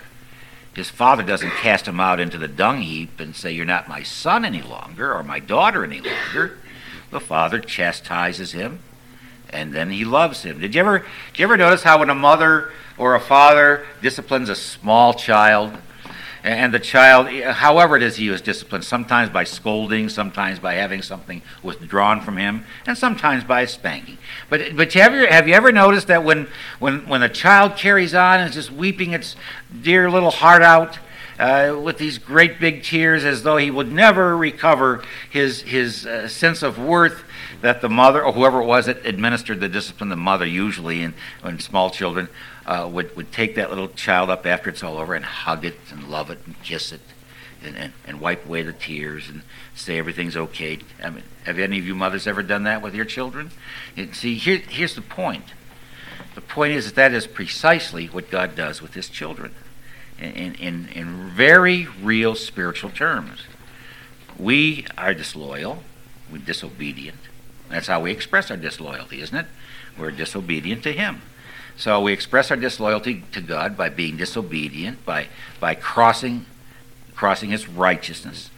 his 0.75 0.89
father 0.89 1.23
doesn't 1.23 1.51
cast 1.51 1.87
him 1.87 1.99
out 1.99 2.19
into 2.19 2.37
the 2.37 2.47
dung 2.47 2.81
heap 2.81 3.19
and 3.19 3.35
say, 3.35 3.51
You're 3.51 3.65
not 3.65 3.87
my 3.87 4.03
son 4.03 4.43
any 4.43 4.61
longer 4.61 5.13
or 5.13 5.23
my 5.23 5.39
daughter 5.39 5.83
any 5.83 6.01
longer. 6.01 6.57
The 7.11 7.19
father 7.19 7.59
chastises 7.59 8.53
him 8.53 8.79
and 9.53 9.71
then 9.71 9.91
he 9.91 10.03
loves 10.03 10.43
him. 10.43 10.59
Did 10.59 10.73
you 10.73 10.81
ever, 10.81 10.99
did 10.99 11.39
you 11.39 11.45
ever 11.45 11.57
notice 11.57 11.83
how 11.83 11.99
when 11.99 12.09
a 12.09 12.15
mother 12.15 12.71
or 12.97 13.15
a 13.15 13.19
father 13.19 13.85
disciplines 14.01 14.49
a 14.49 14.55
small 14.55 15.13
child, 15.13 15.77
and 16.43 16.73
the 16.73 16.79
child, 16.79 17.29
however 17.29 17.95
it 17.95 18.03
is 18.03 18.17
he 18.17 18.29
was 18.29 18.41
disciplined, 18.41 18.83
sometimes 18.83 19.29
by 19.29 19.45
scolding, 19.45 20.09
sometimes 20.09 20.59
by 20.59 20.73
having 20.73 21.01
something 21.01 21.41
withdrawn 21.61 22.19
from 22.19 22.35
him, 22.35 22.65
and 22.85 22.97
sometimes 22.97 23.45
by 23.45 23.63
spanking. 23.63 24.17
But, 24.49 24.75
but 24.75 24.91
have, 24.93 25.13
you, 25.13 25.25
have 25.25 25.47
you 25.47 25.53
ever 25.53 25.71
noticed 25.71 26.07
that 26.07 26.25
when, 26.25 26.49
when, 26.79 27.07
when 27.07 27.23
a 27.23 27.29
child 27.29 27.77
carries 27.77 28.13
on 28.13 28.41
and 28.41 28.49
is 28.49 28.55
just 28.55 28.71
weeping 28.71 29.13
its 29.13 29.37
dear 29.81 30.11
little 30.11 30.31
heart 30.31 30.61
out, 30.61 30.99
uh, 31.39 31.75
with 31.81 31.97
these 31.97 32.19
great 32.19 32.59
big 32.59 32.83
tears 32.83 33.25
as 33.25 33.43
though 33.43 33.57
he 33.57 33.71
would 33.71 33.91
never 33.91 34.37
recover 34.37 35.01
his, 35.29 35.61
his 35.63 36.05
uh, 36.05 36.27
sense 36.27 36.61
of 36.61 36.77
worth 36.77 37.23
that 37.61 37.81
the 37.81 37.89
mother 37.89 38.23
or 38.23 38.33
whoever 38.33 38.61
it 38.61 38.65
was 38.65 38.85
that 38.85 39.03
administered 39.05 39.59
the 39.59 39.69
discipline, 39.69 40.09
the 40.09 40.15
mother 40.15 40.45
usually 40.45 41.01
in, 41.01 41.13
in 41.43 41.59
small 41.59 41.89
children, 41.89 42.29
uh, 42.65 42.89
would, 42.91 43.15
would 43.15 43.31
take 43.31 43.55
that 43.55 43.69
little 43.69 43.89
child 43.89 44.29
up 44.29 44.45
after 44.45 44.69
it's 44.69 44.83
all 44.83 44.97
over 44.97 45.13
and 45.13 45.25
hug 45.25 45.65
it 45.65 45.77
and 45.91 46.09
love 46.09 46.29
it 46.29 46.39
and 46.45 46.61
kiss 46.63 46.91
it 46.91 47.01
and, 47.63 47.75
and, 47.75 47.93
and 48.05 48.19
wipe 48.19 48.45
away 48.45 48.63
the 48.63 48.73
tears 48.73 49.29
and 49.29 49.41
say 49.75 49.97
everything's 49.97 50.37
okay. 50.37 50.79
I 51.03 51.09
mean, 51.09 51.23
have 51.45 51.59
any 51.59 51.79
of 51.79 51.85
you 51.85 51.95
mothers 51.95 52.27
ever 52.27 52.43
done 52.43 52.63
that 52.63 52.81
with 52.81 52.95
your 52.95 53.05
children? 53.05 53.51
And 53.97 54.15
see, 54.15 54.35
here, 54.35 54.57
here's 54.57 54.95
the 54.95 55.01
point. 55.01 55.45
The 56.35 56.41
point 56.41 56.73
is 56.73 56.85
that 56.85 56.95
that 56.95 57.13
is 57.13 57.27
precisely 57.27 58.07
what 58.07 58.31
God 58.31 58.55
does 58.55 58.81
with 58.81 58.93
his 58.93 59.09
children 59.09 59.53
in, 60.19 60.55
in, 60.55 60.87
in 60.89 61.29
very 61.29 61.87
real 62.01 62.35
spiritual 62.35 62.89
terms. 62.89 63.43
We 64.37 64.85
are 64.97 65.13
disloyal, 65.13 65.83
we're 66.31 66.39
disobedient. 66.39 67.19
That's 67.69 67.87
how 67.87 68.01
we 68.01 68.11
express 68.11 68.49
our 68.49 68.57
disloyalty, 68.57 69.21
isn't 69.21 69.37
it? 69.37 69.45
We're 69.97 70.11
disobedient 70.11 70.83
to 70.83 70.91
him. 70.91 71.21
So 71.75 71.99
we 72.01 72.13
express 72.13 72.51
our 72.51 72.57
disloyalty 72.57 73.23
to 73.31 73.41
God 73.41 73.75
by 73.75 73.89
being 73.89 74.17
disobedient, 74.17 75.05
by, 75.05 75.27
by 75.59 75.75
crossing, 75.75 76.45
crossing 77.15 77.49
his 77.49 77.67
righteousness, 77.67 78.49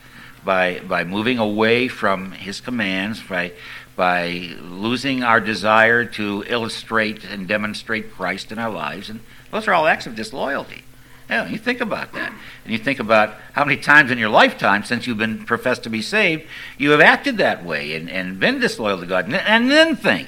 by, 0.44 0.80
by 0.88 1.04
moving 1.04 1.40
away 1.40 1.88
from 1.88 2.34
his 2.34 2.60
commands, 2.60 3.22
by, 3.22 3.54
by 3.96 4.54
losing 4.62 5.24
our 5.24 5.40
desire 5.40 6.06
to 6.06 6.44
illustrate 6.48 7.24
and 7.24 7.48
demonstrate 7.48 8.12
Christ 8.14 8.52
in 8.52 8.60
our 8.60 8.70
lives. 8.70 9.10
And 9.10 9.22
those 9.52 9.68
are 9.68 9.74
all 9.74 9.88
acts 9.88 10.06
of 10.06 10.16
disloyalty. 10.16 10.84
Yeah, 11.30 11.48
you 11.48 11.58
think 11.58 11.82
about 11.82 12.14
that. 12.14 12.32
And 12.64 12.74
you 12.74 12.78
think 12.78 13.00
about 13.00 13.36
how 13.54 13.66
many 13.66 13.82
times 13.82 14.12
in 14.12 14.20
your 14.20 14.30
lifetime 14.30 14.84
since 14.84 15.08
you've 15.08 15.18
been 15.18 15.46
professed 15.46 15.84
to 15.84 15.90
be 15.90 16.02
saved, 16.02 16.44
you 16.78 16.92
have 16.92 17.02
acted 17.02 17.38
that 17.38 17.66
way 17.66 17.96
and, 17.96 18.10
and 18.10 18.40
been 18.40 18.60
disloyal 18.60 19.00
to 19.00 19.08
God. 19.08 19.34
And 19.34 19.72
then 19.72 19.96
think 19.96 20.28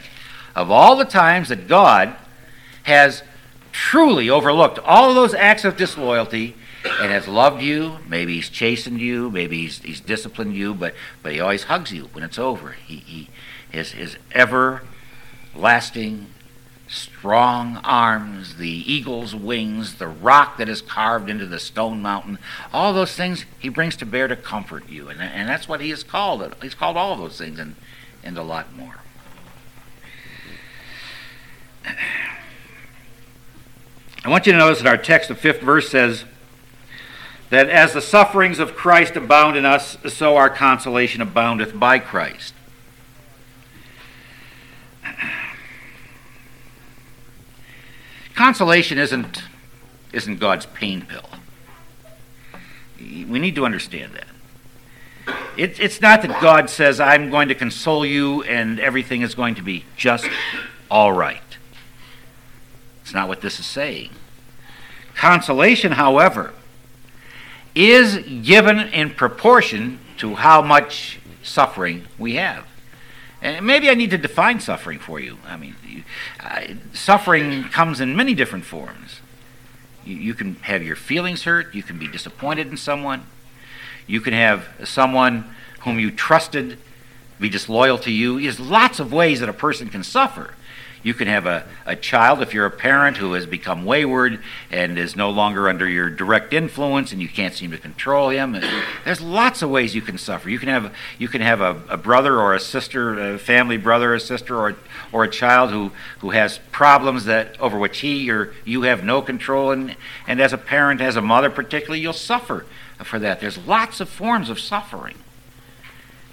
of 0.56 0.72
all 0.72 0.96
the 0.96 1.06
times 1.06 1.50
that 1.50 1.68
God 1.68 2.16
has 2.88 3.22
truly 3.74 4.30
overlooked 4.30 4.80
all 4.80 5.14
those 5.14 5.34
acts 5.34 5.66
of 5.66 5.76
disloyalty 5.76 6.56
and 7.02 7.12
has 7.12 7.28
loved 7.28 7.62
you. 7.62 7.98
Maybe 8.08 8.36
he's 8.36 8.50
chastened 8.50 9.02
you, 9.02 9.30
maybe 9.30 9.64
he's, 9.64 9.80
he's 9.80 10.00
disciplined 10.00 10.56
you, 10.56 10.74
but, 10.74 10.96
but 11.22 11.34
he 11.34 11.40
always 11.42 11.64
hugs 11.64 11.92
you 11.92 12.06
when 12.14 12.24
it's 12.24 12.40
over. 12.40 12.72
He, 12.72 12.96
he 12.96 13.30
his, 13.70 13.92
his 13.92 14.16
everlasting, 14.34 16.28
strong 16.88 17.82
arms, 17.84 18.56
the 18.56 18.70
eagle's 18.70 19.36
wings, 19.36 19.96
the 19.96 20.08
rock 20.08 20.58
that 20.58 20.70
is 20.70 20.82
carved 20.82 21.30
into 21.30 21.46
the 21.46 21.60
stone 21.60 22.02
mountain, 22.02 22.40
all 22.72 22.94
those 22.94 23.12
things 23.12 23.44
he 23.60 23.68
brings 23.68 23.98
to 23.98 24.06
bear 24.06 24.30
to 24.30 24.38
comfort 24.38 24.88
you. 24.88 25.10
And, 25.10 25.22
and 25.22 25.50
that's 25.50 25.68
what 25.68 25.82
he 25.82 25.90
has 25.90 26.06
called. 26.06 26.56
He's 26.62 26.74
called 26.74 26.96
all 26.96 27.18
those 27.18 27.38
things 27.38 27.60
and, 27.60 27.76
and 28.24 28.38
a 28.38 28.44
lot 28.44 28.74
more. 28.74 28.96
I 34.28 34.30
want 34.30 34.46
you 34.46 34.52
to 34.52 34.58
notice 34.58 34.80
that 34.80 34.88
our 34.88 34.98
text, 34.98 35.30
the 35.30 35.36
fifth 35.36 35.62
verse, 35.62 35.88
says 35.88 36.26
that 37.50 37.70
as 37.70 37.94
the 37.94 38.02
sufferings 38.02 38.60
of 38.60 38.76
Christ 38.76 39.16
abound 39.16 39.56
in 39.56 39.66
us, 39.66 39.96
so 40.14 40.36
our 40.36 40.50
consolation 40.50 41.22
aboundeth 41.22 41.80
by 41.80 41.98
Christ. 42.00 42.54
Consolation 48.36 48.98
isn't, 48.98 49.44
isn't 50.12 50.42
God's 50.42 50.66
pain 50.66 51.04
pill. 51.04 51.30
We 53.00 53.40
need 53.40 53.56
to 53.56 53.64
understand 53.64 54.12
that. 54.14 54.28
It, 55.56 55.80
it's 55.80 56.02
not 56.02 56.22
that 56.24 56.42
God 56.42 56.70
says, 56.70 57.00
I'm 57.00 57.30
going 57.30 57.48
to 57.48 57.56
console 57.56 58.06
you 58.06 58.44
and 58.44 58.78
everything 58.78 59.22
is 59.22 59.36
going 59.36 59.56
to 59.56 59.62
be 59.62 59.86
just 59.96 60.28
all 60.92 61.14
right. 61.14 61.42
It's 63.08 63.14
not 63.14 63.30
what 63.30 63.40
this 63.40 63.58
is 63.58 63.66
saying. 63.66 64.10
Consolation, 65.16 65.94
however, 65.94 66.54
is 67.74 68.18
given 68.44 68.80
in 68.80 69.12
proportion 69.12 70.00
to 70.18 70.36
how 70.36 70.62
much 70.62 71.18
suffering 71.42 72.04
we 72.20 72.36
have. 72.36 72.66
And 73.42 73.66
maybe 73.66 73.90
I 73.90 73.94
need 73.94 74.10
to 74.10 74.18
define 74.18 74.60
suffering 74.60 75.00
for 75.00 75.22
you. 75.22 75.38
I 75.48 75.56
mean, 75.56 75.78
you, 75.88 76.04
uh, 76.42 76.74
suffering 76.92 77.64
comes 77.70 78.02
in 78.02 78.14
many 78.14 78.34
different 78.34 78.66
forms. 78.66 79.22
You, 80.04 80.18
you 80.18 80.34
can 80.34 80.56
have 80.56 80.84
your 80.84 80.98
feelings 80.98 81.46
hurt, 81.46 81.74
you 81.74 81.84
can 81.84 81.98
be 81.98 82.10
disappointed 82.10 82.68
in 82.68 82.76
someone, 82.76 83.24
you 84.06 84.20
can 84.20 84.34
have 84.34 84.68
someone 84.84 85.56
whom 85.86 85.98
you 85.98 86.12
trusted 86.12 86.78
be 87.40 87.48
disloyal 87.48 88.00
to 88.00 88.12
you. 88.12 88.42
There's 88.42 88.60
lots 88.60 89.00
of 89.00 89.14
ways 89.14 89.40
that 89.40 89.48
a 89.48 89.54
person 89.54 89.88
can 89.88 90.04
suffer. 90.04 90.56
You 91.08 91.14
can 91.14 91.30
have 91.30 91.46
a, 91.46 91.64
a 91.86 91.96
child, 91.96 92.42
if 92.42 92.54
you're 92.54 92.66
a 92.66 92.70
parent 92.70 93.16
who 93.16 93.32
has 93.32 93.46
become 93.46 93.86
wayward 93.86 94.42
and 94.70 95.00
is 95.00 95.16
no 95.16 95.30
longer 95.30 95.70
under 95.70 95.88
your 95.88 96.10
direct 96.10 96.52
influence 96.52 97.14
and 97.14 97.22
you 97.22 97.30
can't 97.30 97.54
seem 97.54 97.72
to 97.72 97.78
control 97.78 98.28
him. 98.28 98.60
There's 99.06 99.22
lots 99.22 99.62
of 99.62 99.70
ways 99.70 99.96
you 99.96 100.02
can 100.02 100.18
suffer. 100.18 100.50
You 100.50 100.60
can 100.60 100.68
have, 100.68 100.94
you 101.18 101.30
can 101.30 101.40
have 101.40 101.62
a, 101.62 101.82
a 101.88 101.96
brother 101.96 102.38
or 102.38 102.54
a 102.54 102.60
sister, 102.60 103.36
a 103.36 103.40
family 103.40 103.78
brother 103.78 104.16
or 104.16 104.20
sister, 104.20 104.58
or, 104.58 104.76
or 105.14 105.24
a 105.24 105.30
child 105.30 105.72
who, 105.72 105.94
who 106.20 106.32
has 106.32 106.60
problems 106.74 107.24
that 107.24 107.58
over 107.62 107.80
which 107.80 108.00
he 108.00 108.30
or 108.30 108.54
you 108.66 108.82
have 108.82 109.06
no 109.06 109.22
control. 109.22 109.72
And, 109.72 109.96
and 110.28 110.42
as 110.42 110.52
a 110.52 110.58
parent, 110.58 111.00
as 111.00 111.16
a 111.16 111.22
mother 111.22 111.50
particularly, 111.50 112.02
you'll 112.02 112.12
suffer 112.12 112.66
for 113.02 113.18
that. 113.20 113.40
There's 113.40 113.58
lots 113.58 114.02
of 114.02 114.10
forms 114.10 114.50
of 114.50 114.60
suffering. 114.60 115.16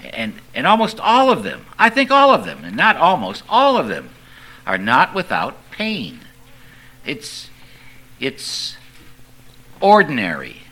And, 0.03 0.35
and 0.53 0.67
almost 0.67 0.99
all 0.99 1.31
of 1.31 1.45
them, 1.45 1.65
I 1.79 1.91
think 1.91 2.11
all 2.11 2.35
of 2.35 2.45
them, 2.45 2.65
and 2.65 2.77
not 2.77 2.97
almost, 2.97 3.45
all 3.49 3.77
of 3.77 3.87
them 3.87 4.11
are 4.67 4.79
not 4.79 5.15
without 5.15 5.71
pain. 5.71 6.21
It's, 7.05 7.51
it's 8.19 8.77
ordinary 9.81 10.63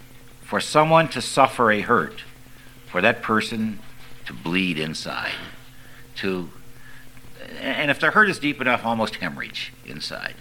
for 0.42 0.60
someone 0.60 1.08
to 1.08 1.20
suffer 1.20 1.70
a 1.70 1.80
hurt, 1.80 2.24
for 2.86 3.00
that 3.00 3.22
person 3.22 3.78
to 4.26 4.32
bleed 4.32 4.78
inside, 4.78 5.32
to, 6.16 6.50
and 7.60 7.90
if 7.90 8.00
the 8.00 8.10
hurt 8.10 8.28
is 8.28 8.38
deep 8.38 8.60
enough, 8.60 8.84
almost 8.84 9.16
hemorrhage 9.16 9.72
inside. 9.84 10.34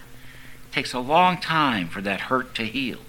It 0.69 0.73
takes 0.73 0.93
a 0.93 0.99
long 0.99 1.37
time 1.37 1.87
for 1.87 2.01
that 2.01 2.21
hurt 2.21 2.53
to 2.55 2.63
heal. 2.63 2.99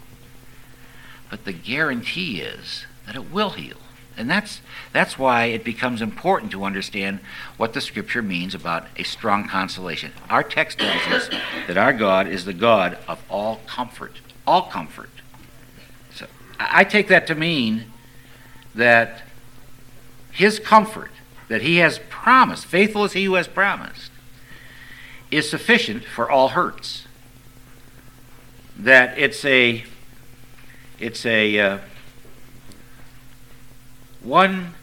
But 1.31 1.44
the 1.44 1.52
guarantee 1.52 2.40
is 2.40 2.87
that 3.07 3.16
it 3.16 3.33
will 3.33 3.50
heal. 3.50 3.78
And 4.16 4.31
that's, 4.31 4.61
that's 4.92 5.18
why 5.18 5.46
it 5.46 5.64
becomes 5.64 6.03
important 6.03 6.53
to 6.53 6.64
understand 6.64 7.20
what 7.57 7.72
the 7.72 7.81
Scripture 7.81 8.22
means 8.22 8.55
about 8.55 8.87
a 8.96 9.05
strong 9.05 9.48
consolation. 9.48 10.12
Our 10.29 10.42
text 10.42 10.79
tells 10.79 11.07
us 11.07 11.31
that 11.66 11.79
our 11.79 11.92
God 11.92 12.27
is 12.27 12.44
the 12.44 12.53
God 12.53 12.98
of 13.09 13.22
all 13.31 13.61
comfort. 13.66 14.20
All 14.46 14.62
comfort. 14.62 15.11
So 16.14 16.27
I 16.59 16.85
take 16.85 17.09
that 17.09 17.27
to 17.29 17.35
mean 17.35 17.87
that 18.75 19.22
His 20.31 20.59
comfort 20.59 21.11
that 21.53 21.61
He 21.61 21.77
has 21.77 22.01
promised, 22.09 22.64
faithful 22.64 23.05
as 23.05 23.12
He 23.12 23.25
who 23.25 23.35
has 23.35 23.46
promised, 23.46 24.11
is 25.31 25.51
sufficient 25.51 26.03
for 26.03 26.31
all 26.31 26.48
hurts. 26.48 27.07
That 28.79 29.18
it's 29.18 29.44
a, 29.44 29.85
it's 30.98 31.27
a, 31.27 31.59
uh, 31.59 31.79
one, 34.22 34.74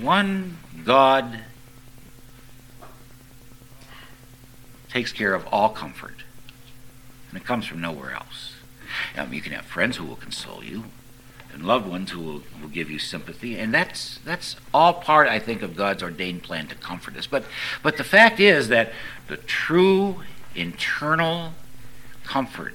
one 0.00 0.58
God 0.84 1.40
takes 4.88 5.12
care 5.12 5.34
of 5.34 5.46
all 5.52 5.68
comfort, 5.68 6.24
and 7.30 7.38
it 7.38 7.44
comes 7.44 7.66
from 7.66 7.80
nowhere 7.80 8.12
else. 8.12 8.56
Um, 9.16 9.32
you 9.32 9.40
can 9.40 9.52
have 9.52 9.64
friends 9.66 9.96
who 9.96 10.04
will 10.04 10.16
console 10.16 10.64
you, 10.64 10.84
and 11.52 11.64
loved 11.64 11.86
ones 11.86 12.10
who 12.10 12.20
will, 12.20 12.42
will 12.60 12.68
give 12.68 12.90
you 12.90 12.98
sympathy, 12.98 13.58
and 13.58 13.72
that's 13.72 14.18
that's 14.24 14.56
all 14.74 14.94
part, 14.94 15.28
I 15.28 15.38
think, 15.38 15.62
of 15.62 15.76
God's 15.76 16.02
ordained 16.02 16.42
plan 16.42 16.66
to 16.68 16.74
comfort 16.74 17.16
us. 17.16 17.26
But 17.26 17.44
but 17.82 17.96
the 17.96 18.04
fact 18.04 18.40
is 18.40 18.68
that 18.68 18.92
the 19.28 19.36
true 19.36 20.22
internal 20.54 21.52
comfort 22.24 22.74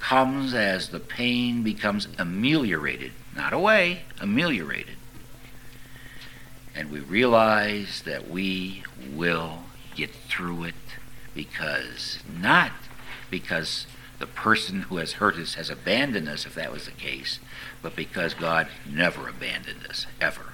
comes 0.00 0.54
as 0.54 0.88
the 0.88 1.00
pain 1.00 1.62
becomes 1.62 2.08
ameliorated, 2.18 3.12
not 3.34 3.52
away, 3.52 4.02
ameliorated. 4.20 4.96
And 6.74 6.90
we 6.90 7.00
realize 7.00 8.02
that 8.02 8.30
we 8.30 8.82
will 9.12 9.64
get 9.96 10.10
through 10.10 10.64
it 10.64 10.74
because, 11.34 12.20
not 12.40 12.72
because 13.30 13.86
the 14.18 14.26
person 14.26 14.82
who 14.82 14.96
has 14.96 15.14
hurt 15.14 15.36
us 15.36 15.54
has 15.54 15.70
abandoned 15.70 16.28
us, 16.28 16.46
if 16.46 16.54
that 16.54 16.72
was 16.72 16.86
the 16.86 16.92
case, 16.92 17.40
but 17.82 17.96
because 17.96 18.34
God 18.34 18.68
never 18.88 19.28
abandoned 19.28 19.86
us, 19.88 20.06
ever, 20.20 20.52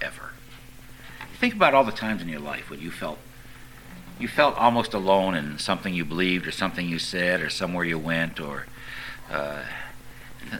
ever. 0.00 0.32
Think 1.38 1.54
about 1.54 1.74
all 1.74 1.84
the 1.84 1.92
times 1.92 2.22
in 2.22 2.28
your 2.28 2.40
life 2.40 2.70
when 2.70 2.80
you 2.80 2.90
felt 2.90 3.18
you 4.18 4.28
felt 4.28 4.56
almost 4.56 4.94
alone 4.94 5.34
in 5.34 5.58
something 5.58 5.92
you 5.92 6.04
believed 6.04 6.46
or 6.46 6.52
something 6.52 6.88
you 6.88 7.00
said 7.00 7.40
or 7.40 7.50
somewhere 7.50 7.84
you 7.84 7.98
went 7.98 8.38
or 8.38 8.66
uh, 9.30 9.62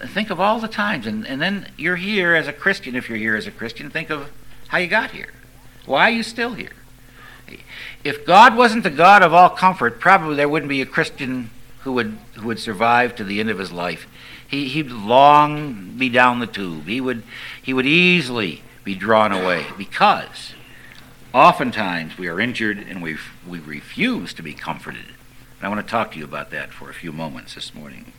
think 0.06 0.30
of 0.30 0.40
all 0.40 0.60
the 0.60 0.68
times, 0.68 1.06
and, 1.06 1.26
and 1.26 1.40
then 1.40 1.68
you're 1.76 1.96
here 1.96 2.34
as 2.34 2.48
a 2.48 2.52
Christian. 2.52 2.96
If 2.96 3.08
you're 3.08 3.18
here 3.18 3.36
as 3.36 3.46
a 3.46 3.50
Christian, 3.50 3.90
think 3.90 4.10
of 4.10 4.30
how 4.68 4.78
you 4.78 4.88
got 4.88 5.10
here. 5.10 5.30
Why 5.86 6.08
are 6.08 6.14
you 6.14 6.22
still 6.22 6.54
here? 6.54 6.72
If 8.02 8.24
God 8.26 8.56
wasn't 8.56 8.84
the 8.84 8.90
God 8.90 9.22
of 9.22 9.34
all 9.34 9.50
comfort, 9.50 10.00
probably 10.00 10.36
there 10.36 10.48
wouldn't 10.48 10.68
be 10.70 10.80
a 10.80 10.86
Christian 10.86 11.50
who 11.80 11.92
would 11.92 12.16
who 12.34 12.46
would 12.46 12.58
survive 12.58 13.14
to 13.16 13.24
the 13.24 13.40
end 13.40 13.50
of 13.50 13.58
his 13.58 13.70
life. 13.70 14.06
he, 14.54 14.68
he'd 14.68 14.90
long 14.90 15.96
be 15.98 16.08
down 16.08 16.38
the 16.38 16.46
tube. 16.46 16.86
He 16.86 17.00
would, 17.00 17.22
he 17.62 17.72
would 17.72 17.86
easily 17.86 18.62
be 18.84 18.94
drawn 18.94 19.32
away 19.32 19.66
because 19.76 20.54
oftentimes 21.32 22.16
we 22.18 22.28
are 22.28 22.40
injured 22.40 22.78
and 22.78 23.02
we, 23.02 23.16
we 23.46 23.58
refuse 23.58 24.32
to 24.34 24.42
be 24.42 24.54
comforted. 24.54 25.06
And 25.58 25.62
I 25.62 25.68
want 25.68 25.84
to 25.84 25.90
talk 25.90 26.12
to 26.12 26.18
you 26.18 26.24
about 26.24 26.50
that 26.50 26.72
for 26.72 26.90
a 26.90 26.94
few 26.94 27.12
moments 27.12 27.54
this 27.54 27.74
morning. 27.74 28.12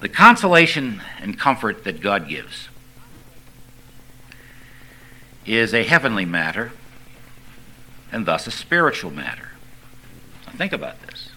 The 0.00 0.08
consolation 0.08 1.02
and 1.20 1.38
comfort 1.38 1.84
that 1.84 2.00
God 2.00 2.28
gives 2.28 2.68
is 5.44 5.74
a 5.74 5.82
heavenly 5.82 6.24
matter 6.24 6.72
and 8.12 8.26
thus 8.26 8.46
a 8.46 8.50
spiritual 8.50 9.10
matter. 9.10 9.50
Now 10.46 10.52
think 10.52 10.72
about 10.72 11.00
this. 11.02 11.30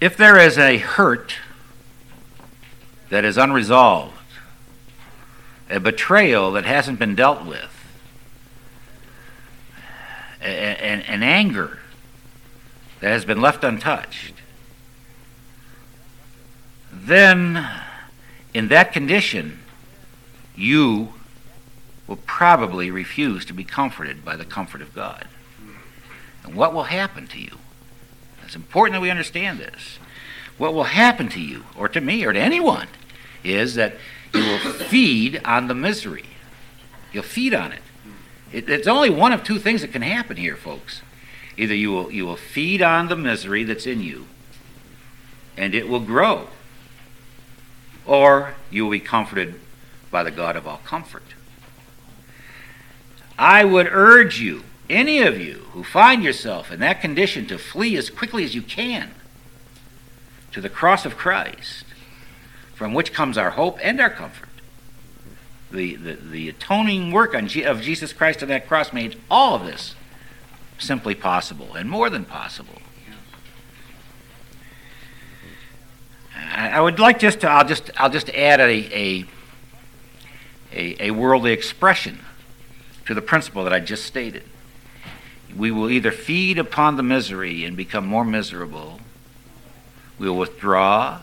If 0.00 0.16
there 0.16 0.38
is 0.38 0.58
a 0.58 0.76
hurt 0.76 1.36
that 3.08 3.24
is 3.24 3.38
unresolved, 3.38 4.12
a 5.70 5.80
betrayal 5.80 6.52
that 6.52 6.66
hasn't 6.66 6.98
been 6.98 7.14
dealt 7.14 7.46
with, 7.46 7.75
an, 10.46 11.02
an 11.02 11.22
anger 11.22 11.78
that 13.00 13.08
has 13.08 13.24
been 13.24 13.40
left 13.40 13.64
untouched, 13.64 14.34
then 16.92 17.68
in 18.54 18.68
that 18.68 18.92
condition, 18.92 19.60
you 20.54 21.12
will 22.06 22.18
probably 22.26 22.90
refuse 22.90 23.44
to 23.44 23.52
be 23.52 23.64
comforted 23.64 24.24
by 24.24 24.36
the 24.36 24.44
comfort 24.44 24.80
of 24.80 24.94
God. 24.94 25.26
And 26.44 26.54
what 26.54 26.72
will 26.72 26.84
happen 26.84 27.26
to 27.28 27.40
you? 27.40 27.58
It's 28.44 28.54
important 28.54 28.94
that 28.94 29.00
we 29.00 29.10
understand 29.10 29.58
this. 29.58 29.98
What 30.56 30.72
will 30.72 30.84
happen 30.84 31.28
to 31.30 31.40
you, 31.40 31.64
or 31.76 31.88
to 31.88 32.00
me, 32.00 32.24
or 32.24 32.32
to 32.32 32.40
anyone, 32.40 32.86
is 33.44 33.74
that 33.74 33.96
you 34.32 34.40
will 34.40 34.58
feed 34.58 35.40
on 35.44 35.66
the 35.66 35.74
misery. 35.74 36.26
You'll 37.12 37.24
feed 37.24 37.52
on 37.52 37.72
it. 37.72 37.82
It. 38.56 38.68
It's 38.68 38.88
only 38.88 39.10
one 39.10 39.32
of 39.32 39.44
two 39.44 39.58
things 39.58 39.82
that 39.82 39.92
can 39.92 40.02
happen 40.02 40.36
here, 40.36 40.56
folks. 40.56 41.02
Either 41.56 41.74
you 41.74 41.90
will, 41.90 42.10
you 42.10 42.26
will 42.26 42.36
feed 42.36 42.82
on 42.82 43.08
the 43.08 43.16
misery 43.16 43.64
that's 43.64 43.86
in 43.86 44.02
you, 44.02 44.26
and 45.56 45.74
it 45.74 45.88
will 45.88 46.00
grow, 46.00 46.48
or 48.04 48.54
you 48.70 48.84
will 48.84 48.90
be 48.90 49.00
comforted 49.00 49.54
by 50.10 50.22
the 50.22 50.30
God 50.30 50.56
of 50.56 50.66
all 50.66 50.78
comfort. 50.78 51.22
I 53.38 53.64
would 53.64 53.88
urge 53.90 54.40
you, 54.40 54.64
any 54.88 55.20
of 55.20 55.38
you 55.38 55.66
who 55.72 55.84
find 55.84 56.22
yourself 56.22 56.70
in 56.70 56.80
that 56.80 57.00
condition, 57.00 57.46
to 57.46 57.58
flee 57.58 57.96
as 57.96 58.10
quickly 58.10 58.44
as 58.44 58.54
you 58.54 58.62
can 58.62 59.10
to 60.52 60.60
the 60.60 60.70
cross 60.70 61.04
of 61.04 61.16
Christ, 61.16 61.84
from 62.74 62.94
which 62.94 63.12
comes 63.12 63.36
our 63.36 63.50
hope 63.50 63.78
and 63.82 64.00
our 64.00 64.10
comfort. 64.10 64.48
The, 65.76 65.94
the, 65.96 66.14
the 66.14 66.48
atoning 66.48 67.12
work 67.12 67.34
of 67.34 67.80
Jesus 67.82 68.14
Christ 68.14 68.42
on 68.42 68.48
that 68.48 68.66
cross 68.66 68.94
made 68.94 69.20
all 69.30 69.54
of 69.54 69.66
this 69.66 69.94
simply 70.78 71.14
possible 71.14 71.74
and 71.74 71.90
more 71.90 72.08
than 72.08 72.24
possible. 72.24 72.80
I, 76.34 76.80
would 76.80 76.98
like 76.98 77.18
just 77.18 77.40
to, 77.40 77.48
I'll 77.48 77.66
just, 77.66 77.90
I'll 77.98 78.08
just 78.08 78.30
add 78.30 78.60
a, 78.60 79.24
a, 80.72 81.08
a 81.08 81.10
worldly 81.10 81.52
expression 81.52 82.20
to 83.04 83.12
the 83.12 83.20
principle 83.20 83.62
that 83.64 83.72
I 83.74 83.80
just 83.80 84.04
stated. 84.04 84.44
We 85.54 85.70
will 85.70 85.90
either 85.90 86.10
feed 86.10 86.58
upon 86.58 86.96
the 86.96 87.02
misery 87.02 87.64
and 87.64 87.76
become 87.76 88.06
more 88.06 88.24
miserable, 88.24 89.00
we 90.18 90.28
will 90.28 90.38
withdraw, 90.38 91.20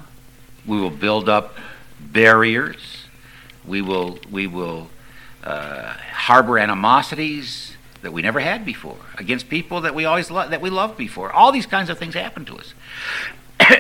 we 0.65 0.79
will 0.79 0.91
build 0.91 1.27
up 1.27 1.57
barriers, 1.99 3.02
we 3.65 3.81
will, 3.81 4.19
we 4.31 4.47
will 4.47 4.89
uh, 5.43 5.93
harbor 6.13 6.57
animosities 6.57 7.75
that 8.01 8.11
we 8.11 8.21
never 8.21 8.39
had 8.39 8.65
before 8.65 8.97
against 9.17 9.49
people 9.49 9.81
that 9.81 9.95
we 9.95 10.05
always 10.05 10.29
lo- 10.29 10.47
that 10.47 10.61
we 10.61 10.69
loved 10.69 10.97
before. 10.97 11.31
All 11.31 11.51
these 11.51 11.65
kinds 11.65 11.89
of 11.89 11.97
things 11.97 12.13
happen 12.13 12.45
to 12.45 12.57
us 12.57 12.73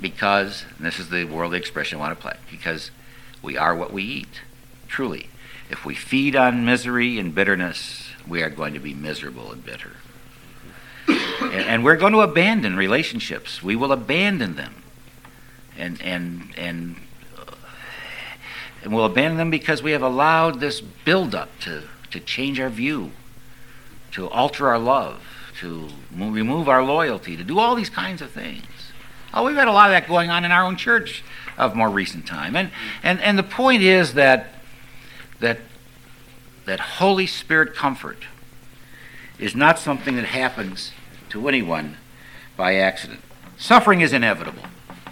because 0.00 0.64
this 0.78 0.98
is 0.98 1.08
the 1.08 1.24
worldly 1.24 1.58
expression 1.58 1.98
I 1.98 2.00
want 2.00 2.16
to 2.16 2.22
play 2.22 2.36
because 2.50 2.90
we 3.42 3.56
are 3.56 3.74
what 3.74 3.92
we 3.92 4.02
eat. 4.02 4.42
Truly, 4.86 5.28
if 5.70 5.84
we 5.84 5.94
feed 5.94 6.36
on 6.36 6.64
misery 6.64 7.18
and 7.18 7.34
bitterness, 7.34 8.10
we 8.28 8.42
are 8.42 8.50
going 8.50 8.74
to 8.74 8.80
be 8.80 8.94
miserable 8.94 9.50
and 9.50 9.64
bitter. 9.64 9.92
and, 11.08 11.52
and 11.52 11.84
we're 11.84 11.96
going 11.96 12.12
to 12.12 12.20
abandon 12.20 12.76
relationships. 12.76 13.62
We 13.62 13.76
will 13.76 13.92
abandon 13.92 14.56
them. 14.56 14.74
And, 15.76 16.00
and, 16.02 16.54
and, 16.56 16.96
and 18.84 18.94
we'll 18.94 19.04
abandon 19.04 19.38
them 19.38 19.50
because 19.50 19.82
we 19.82 19.92
have 19.92 20.02
allowed 20.02 20.60
this 20.60 20.80
buildup 20.80 21.58
to, 21.60 21.82
to 22.10 22.20
change 22.20 22.60
our 22.60 22.68
view, 22.68 23.10
to 24.12 24.28
alter 24.28 24.68
our 24.68 24.78
love, 24.78 25.22
to 25.60 25.88
remove 26.14 26.68
our 26.68 26.84
loyalty, 26.84 27.36
to 27.36 27.42
do 27.42 27.58
all 27.58 27.74
these 27.74 27.90
kinds 27.90 28.22
of 28.22 28.30
things. 28.30 28.66
Oh, 29.32 29.44
we've 29.44 29.56
had 29.56 29.66
a 29.66 29.72
lot 29.72 29.90
of 29.90 29.92
that 29.92 30.06
going 30.06 30.30
on 30.30 30.44
in 30.44 30.52
our 30.52 30.62
own 30.62 30.76
church 30.76 31.24
of 31.58 31.74
more 31.74 31.88
recent 31.88 32.26
time. 32.26 32.54
And, 32.54 32.70
and, 33.02 33.20
and 33.20 33.38
the 33.38 33.42
point 33.42 33.82
is 33.82 34.14
that 34.14 34.50
that 35.40 35.58
that 36.64 36.80
Holy 36.80 37.26
Spirit 37.26 37.74
comfort 37.74 38.24
is 39.38 39.54
not 39.54 39.78
something 39.78 40.16
that 40.16 40.26
happens 40.26 40.92
to 41.30 41.48
anyone 41.48 41.96
by 42.56 42.76
accident. 42.76 43.20
Suffering 43.56 44.00
is 44.00 44.12
inevitable. 44.12 44.62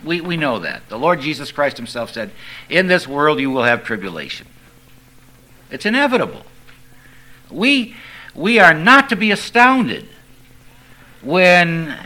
We, 0.04 0.20
we 0.20 0.36
know 0.36 0.58
that. 0.58 0.88
The 0.88 0.98
Lord 0.98 1.20
Jesus 1.20 1.52
Christ 1.52 1.76
Himself 1.76 2.12
said, 2.12 2.30
In 2.68 2.86
this 2.86 3.06
world 3.06 3.40
you 3.40 3.50
will 3.50 3.64
have 3.64 3.84
tribulation. 3.84 4.46
It's 5.70 5.86
inevitable. 5.86 6.42
We, 7.50 7.94
we 8.34 8.58
are 8.58 8.74
not 8.74 9.08
to 9.10 9.16
be 9.16 9.30
astounded 9.30 10.08
when 11.22 11.96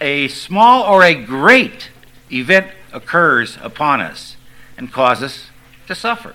a 0.00 0.28
small 0.28 0.82
or 0.84 1.02
a 1.02 1.14
great 1.14 1.90
event 2.30 2.68
occurs 2.92 3.58
upon 3.60 4.00
us 4.00 4.36
and 4.76 4.92
causes 4.92 5.24
us 5.24 5.46
to 5.88 5.94
suffer. 5.94 6.34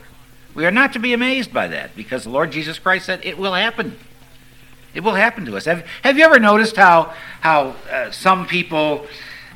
We 0.53 0.65
are 0.65 0.71
not 0.71 0.93
to 0.93 0.99
be 0.99 1.13
amazed 1.13 1.53
by 1.53 1.67
that 1.67 1.95
because 1.95 2.23
the 2.23 2.29
Lord 2.29 2.51
Jesus 2.51 2.77
Christ 2.77 3.05
said 3.05 3.21
it 3.23 3.37
will 3.37 3.53
happen. 3.53 3.97
It 4.93 5.01
will 5.01 5.15
happen 5.15 5.45
to 5.45 5.57
us. 5.57 5.65
Have, 5.65 5.85
have 6.03 6.17
you 6.17 6.23
ever 6.23 6.39
noticed 6.39 6.75
how, 6.75 7.13
how 7.41 7.75
uh, 7.91 8.11
some 8.11 8.45
people, 8.45 9.07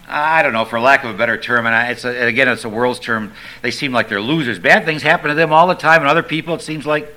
I 0.08 0.42
don't 0.42 0.54
know, 0.54 0.64
for 0.66 0.80
lack 0.80 1.04
of 1.04 1.14
a 1.14 1.18
better 1.18 1.38
term, 1.38 1.66
and 1.66 1.76
I, 1.76 1.90
it's 1.90 2.06
a, 2.06 2.28
again, 2.28 2.48
it's 2.48 2.64
a 2.64 2.70
world's 2.70 3.00
term, 3.00 3.34
they 3.62 3.72
seem 3.72 3.92
like 3.92 4.08
they're 4.08 4.22
losers. 4.22 4.58
Bad 4.58 4.86
things 4.86 5.02
happen 5.02 5.30
to 5.30 5.36
them 5.36 5.52
all 5.52 5.68
the 5.68 5.76
time, 5.76 6.02
and 6.02 6.10
other 6.10 6.24
people, 6.24 6.56
it 6.56 6.62
seems 6.62 6.86
like 6.86 7.14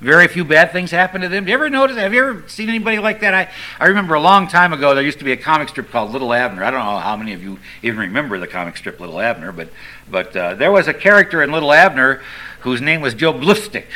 very 0.00 0.28
few 0.28 0.44
bad 0.44 0.72
things 0.72 0.90
happen 0.90 1.20
to 1.20 1.28
them. 1.28 1.44
Do 1.44 1.50
you 1.50 1.56
ever 1.56 1.68
notice? 1.68 1.96
Have 1.96 2.14
you 2.14 2.22
ever 2.22 2.48
seen 2.48 2.68
anybody 2.68 2.98
like 2.98 3.20
that? 3.20 3.34
I, 3.34 3.50
I 3.78 3.88
remember 3.88 4.14
a 4.14 4.20
long 4.20 4.48
time 4.48 4.72
ago 4.72 4.94
there 4.94 5.04
used 5.04 5.18
to 5.18 5.24
be 5.24 5.32
a 5.32 5.36
comic 5.36 5.68
strip 5.68 5.90
called 5.90 6.10
Little 6.12 6.32
Abner. 6.32 6.64
I 6.64 6.70
don't 6.70 6.84
know 6.84 6.98
how 6.98 7.16
many 7.16 7.34
of 7.34 7.42
you 7.42 7.58
even 7.82 7.98
remember 7.98 8.38
the 8.38 8.46
comic 8.46 8.78
strip 8.78 8.98
Little 8.98 9.20
Abner, 9.20 9.52
but 9.52 9.68
but 10.10 10.34
uh, 10.34 10.54
there 10.54 10.72
was 10.72 10.88
a 10.88 10.94
character 10.94 11.42
in 11.42 11.52
Little 11.52 11.72
Abner 11.72 12.22
whose 12.60 12.80
name 12.80 13.00
was 13.00 13.14
Joe 13.14 13.32
Blustick. 13.32 13.86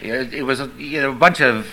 It, 0.00 0.34
it 0.34 0.42
was 0.42 0.60
a, 0.60 0.70
you 0.78 1.00
know, 1.00 1.10
a, 1.10 1.14
bunch 1.14 1.40
of, 1.40 1.66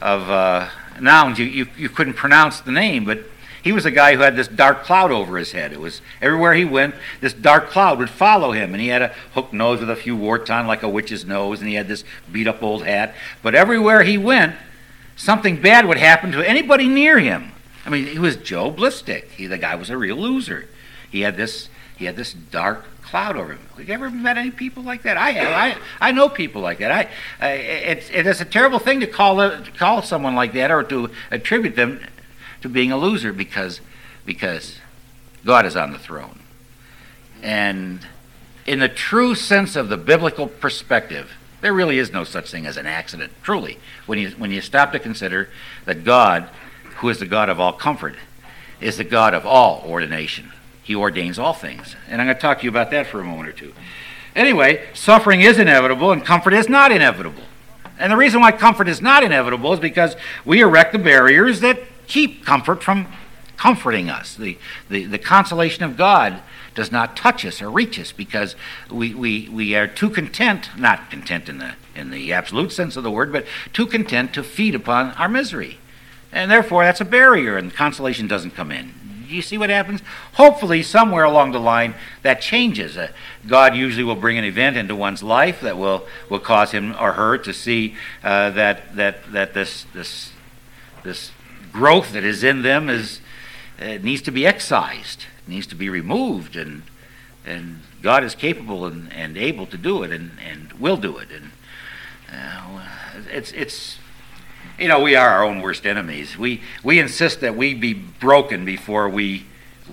of 0.00 0.28
uh, 0.28 0.68
nouns. 1.00 1.38
You, 1.38 1.46
you, 1.46 1.66
you 1.76 1.88
couldn't 1.88 2.14
pronounce 2.14 2.60
the 2.60 2.72
name, 2.72 3.04
but 3.04 3.20
he 3.66 3.72
was 3.72 3.84
a 3.84 3.90
guy 3.90 4.14
who 4.14 4.20
had 4.20 4.36
this 4.36 4.46
dark 4.46 4.84
cloud 4.84 5.10
over 5.10 5.36
his 5.36 5.50
head. 5.50 5.72
It 5.72 5.80
was 5.80 6.00
everywhere 6.22 6.54
he 6.54 6.64
went, 6.64 6.94
this 7.20 7.32
dark 7.32 7.68
cloud 7.68 7.98
would 7.98 8.08
follow 8.08 8.52
him, 8.52 8.72
and 8.72 8.80
he 8.80 8.86
had 8.86 9.02
a 9.02 9.12
hooked 9.34 9.52
nose 9.52 9.80
with 9.80 9.90
a 9.90 9.96
few 9.96 10.14
warts 10.14 10.50
on, 10.50 10.68
like 10.68 10.84
a 10.84 10.88
witch's 10.88 11.24
nose, 11.24 11.58
and 11.58 11.68
he 11.68 11.74
had 11.74 11.88
this 11.88 12.04
beat 12.30 12.46
up 12.46 12.62
old 12.62 12.84
hat. 12.84 13.12
But 13.42 13.56
everywhere 13.56 14.04
he 14.04 14.18
went, 14.18 14.54
something 15.16 15.60
bad 15.60 15.84
would 15.88 15.98
happen 15.98 16.30
to 16.30 16.48
anybody 16.48 16.86
near 16.86 17.18
him. 17.18 17.50
I 17.84 17.90
mean, 17.90 18.06
he 18.06 18.20
was 18.20 18.36
Joe 18.36 18.70
Blistick. 18.70 19.30
He, 19.30 19.48
the 19.48 19.58
guy 19.58 19.74
was 19.74 19.90
a 19.90 19.98
real 19.98 20.14
loser. 20.14 20.68
He 21.10 21.22
had 21.22 21.36
this, 21.36 21.68
he 21.96 22.04
had 22.04 22.14
this 22.14 22.34
dark 22.34 22.84
cloud 23.02 23.36
over 23.36 23.54
him. 23.54 23.60
Have 23.76 23.88
you 23.88 23.94
ever 23.94 24.10
met 24.10 24.38
any 24.38 24.52
people 24.52 24.84
like 24.84 25.02
that? 25.02 25.16
I 25.16 25.30
have. 25.30 25.80
I, 26.00 26.08
I 26.08 26.12
know 26.12 26.28
people 26.28 26.62
like 26.62 26.78
that. 26.78 26.92
I, 26.92 27.08
I 27.40 27.50
it's, 27.50 28.10
it 28.10 28.28
is 28.28 28.40
a 28.40 28.44
terrible 28.44 28.78
thing 28.78 29.00
to 29.00 29.08
call, 29.08 29.40
a, 29.40 29.60
to 29.60 29.70
call 29.72 30.02
someone 30.02 30.36
like 30.36 30.52
that 30.52 30.70
or 30.70 30.84
to 30.84 31.10
attribute 31.32 31.74
them 31.74 31.98
to 32.66 32.72
being 32.72 32.90
a 32.90 32.98
loser 32.98 33.32
because, 33.32 33.80
because 34.24 34.78
God 35.44 35.64
is 35.64 35.76
on 35.76 35.92
the 35.92 35.98
throne. 35.98 36.40
And 37.42 38.00
in 38.66 38.80
the 38.80 38.88
true 38.88 39.34
sense 39.34 39.76
of 39.76 39.88
the 39.88 39.96
biblical 39.96 40.48
perspective, 40.48 41.32
there 41.60 41.72
really 41.72 41.98
is 41.98 42.12
no 42.12 42.24
such 42.24 42.50
thing 42.50 42.66
as 42.66 42.76
an 42.76 42.86
accident, 42.86 43.32
truly, 43.42 43.78
when 44.06 44.18
you, 44.18 44.30
when 44.30 44.50
you 44.50 44.60
stop 44.60 44.92
to 44.92 44.98
consider 44.98 45.48
that 45.84 46.04
God, 46.04 46.48
who 46.96 47.08
is 47.08 47.18
the 47.18 47.26
God 47.26 47.48
of 47.48 47.60
all 47.60 47.72
comfort, 47.72 48.16
is 48.80 48.96
the 48.96 49.04
God 49.04 49.32
of 49.32 49.46
all 49.46 49.84
ordination. 49.86 50.52
He 50.82 50.94
ordains 50.94 51.38
all 51.38 51.54
things. 51.54 51.96
And 52.08 52.20
I'm 52.20 52.26
going 52.26 52.36
to 52.36 52.40
talk 52.40 52.58
to 52.58 52.64
you 52.64 52.70
about 52.70 52.90
that 52.90 53.06
for 53.06 53.20
a 53.20 53.24
moment 53.24 53.48
or 53.48 53.52
two. 53.52 53.72
Anyway, 54.34 54.86
suffering 54.92 55.40
is 55.40 55.58
inevitable 55.58 56.12
and 56.12 56.24
comfort 56.24 56.52
is 56.52 56.68
not 56.68 56.92
inevitable. 56.92 57.42
And 57.98 58.12
the 58.12 58.16
reason 58.16 58.40
why 58.40 58.52
comfort 58.52 58.88
is 58.88 59.00
not 59.00 59.22
inevitable 59.22 59.72
is 59.72 59.80
because 59.80 60.16
we 60.44 60.60
erect 60.60 60.92
the 60.92 60.98
barriers 60.98 61.60
that 61.60 61.78
keep 62.06 62.44
comfort 62.44 62.82
from 62.82 63.06
comforting 63.56 64.10
us. 64.10 64.34
The, 64.34 64.58
the, 64.88 65.04
the 65.04 65.18
consolation 65.18 65.84
of 65.84 65.96
God 65.96 66.42
does 66.74 66.92
not 66.92 67.16
touch 67.16 67.44
us 67.44 67.62
or 67.62 67.70
reach 67.70 67.98
us 67.98 68.12
because 68.12 68.54
we, 68.90 69.14
we, 69.14 69.48
we 69.48 69.74
are 69.74 69.86
too 69.86 70.10
content, 70.10 70.68
not 70.76 71.10
content 71.10 71.48
in 71.48 71.58
the, 71.58 71.74
in 71.94 72.10
the 72.10 72.32
absolute 72.32 72.70
sense 72.70 72.96
of 72.96 73.02
the 73.02 73.10
word, 73.10 73.32
but 73.32 73.46
too 73.72 73.86
content 73.86 74.34
to 74.34 74.42
feed 74.42 74.74
upon 74.74 75.12
our 75.12 75.28
misery. 75.28 75.78
And 76.32 76.50
therefore, 76.50 76.84
that's 76.84 77.00
a 77.00 77.04
barrier, 77.06 77.56
and 77.56 77.72
consolation 77.72 78.26
doesn't 78.26 78.50
come 78.50 78.70
in. 78.70 78.92
You 79.26 79.42
see 79.42 79.58
what 79.58 79.70
happens? 79.70 80.02
Hopefully, 80.34 80.82
somewhere 80.82 81.24
along 81.24 81.52
the 81.52 81.58
line, 81.58 81.94
that 82.22 82.40
changes. 82.40 82.96
Uh, 82.96 83.08
God 83.48 83.74
usually 83.74 84.04
will 84.04 84.14
bring 84.14 84.38
an 84.38 84.44
event 84.44 84.76
into 84.76 84.94
one's 84.94 85.22
life 85.22 85.62
that 85.62 85.78
will, 85.78 86.06
will 86.28 86.38
cause 86.38 86.72
him 86.72 86.94
or 87.00 87.14
her 87.14 87.38
to 87.38 87.52
see 87.52 87.96
uh, 88.22 88.50
that, 88.50 88.94
that, 88.96 89.32
that 89.32 89.54
this, 89.54 89.86
this, 89.94 90.30
this 91.02 91.32
growth 91.76 92.12
that 92.12 92.24
is 92.24 92.42
in 92.42 92.62
them 92.62 92.88
is, 92.88 93.20
uh, 93.78 93.98
needs 94.02 94.22
to 94.22 94.30
be 94.30 94.46
excised, 94.46 95.26
needs 95.46 95.66
to 95.66 95.74
be 95.74 95.90
removed, 95.90 96.56
and, 96.56 96.82
and 97.44 97.80
God 98.00 98.24
is 98.24 98.34
capable 98.34 98.86
and, 98.86 99.12
and 99.12 99.36
able 99.36 99.66
to 99.66 99.76
do 99.76 100.02
it 100.02 100.10
and, 100.10 100.30
and 100.42 100.72
will 100.74 100.96
do 100.96 101.18
it. 101.18 101.28
And 101.30 101.50
uh, 102.32 102.80
it's, 103.30 103.52
it's 103.52 103.98
you 104.78 104.88
know, 104.88 105.00
we 105.00 105.16
are 105.16 105.28
our 105.28 105.44
own 105.44 105.60
worst 105.60 105.86
enemies. 105.86 106.38
We, 106.38 106.62
we 106.82 106.98
insist 106.98 107.40
that 107.40 107.54
we 107.56 107.74
be 107.74 107.92
broken 107.92 108.64
before 108.64 109.08
we, 109.10 109.44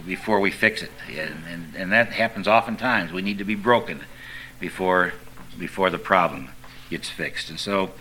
before 0.05 0.39
we 0.39 0.51
fix 0.51 0.81
it. 0.81 0.91
And, 1.09 1.43
and, 1.49 1.75
and 1.75 1.91
that 1.91 2.13
happens 2.13 2.47
oftentimes. 2.47 3.11
We 3.11 3.21
need 3.21 3.39
to 3.39 3.43
be 3.43 3.55
broken 3.55 4.05
before, 4.61 5.13
before 5.59 5.89
the 5.89 5.99
problem 5.99 6.49
gets 6.89 7.09
fixed. 7.09 7.49
And 7.49 7.59
so 7.59 7.91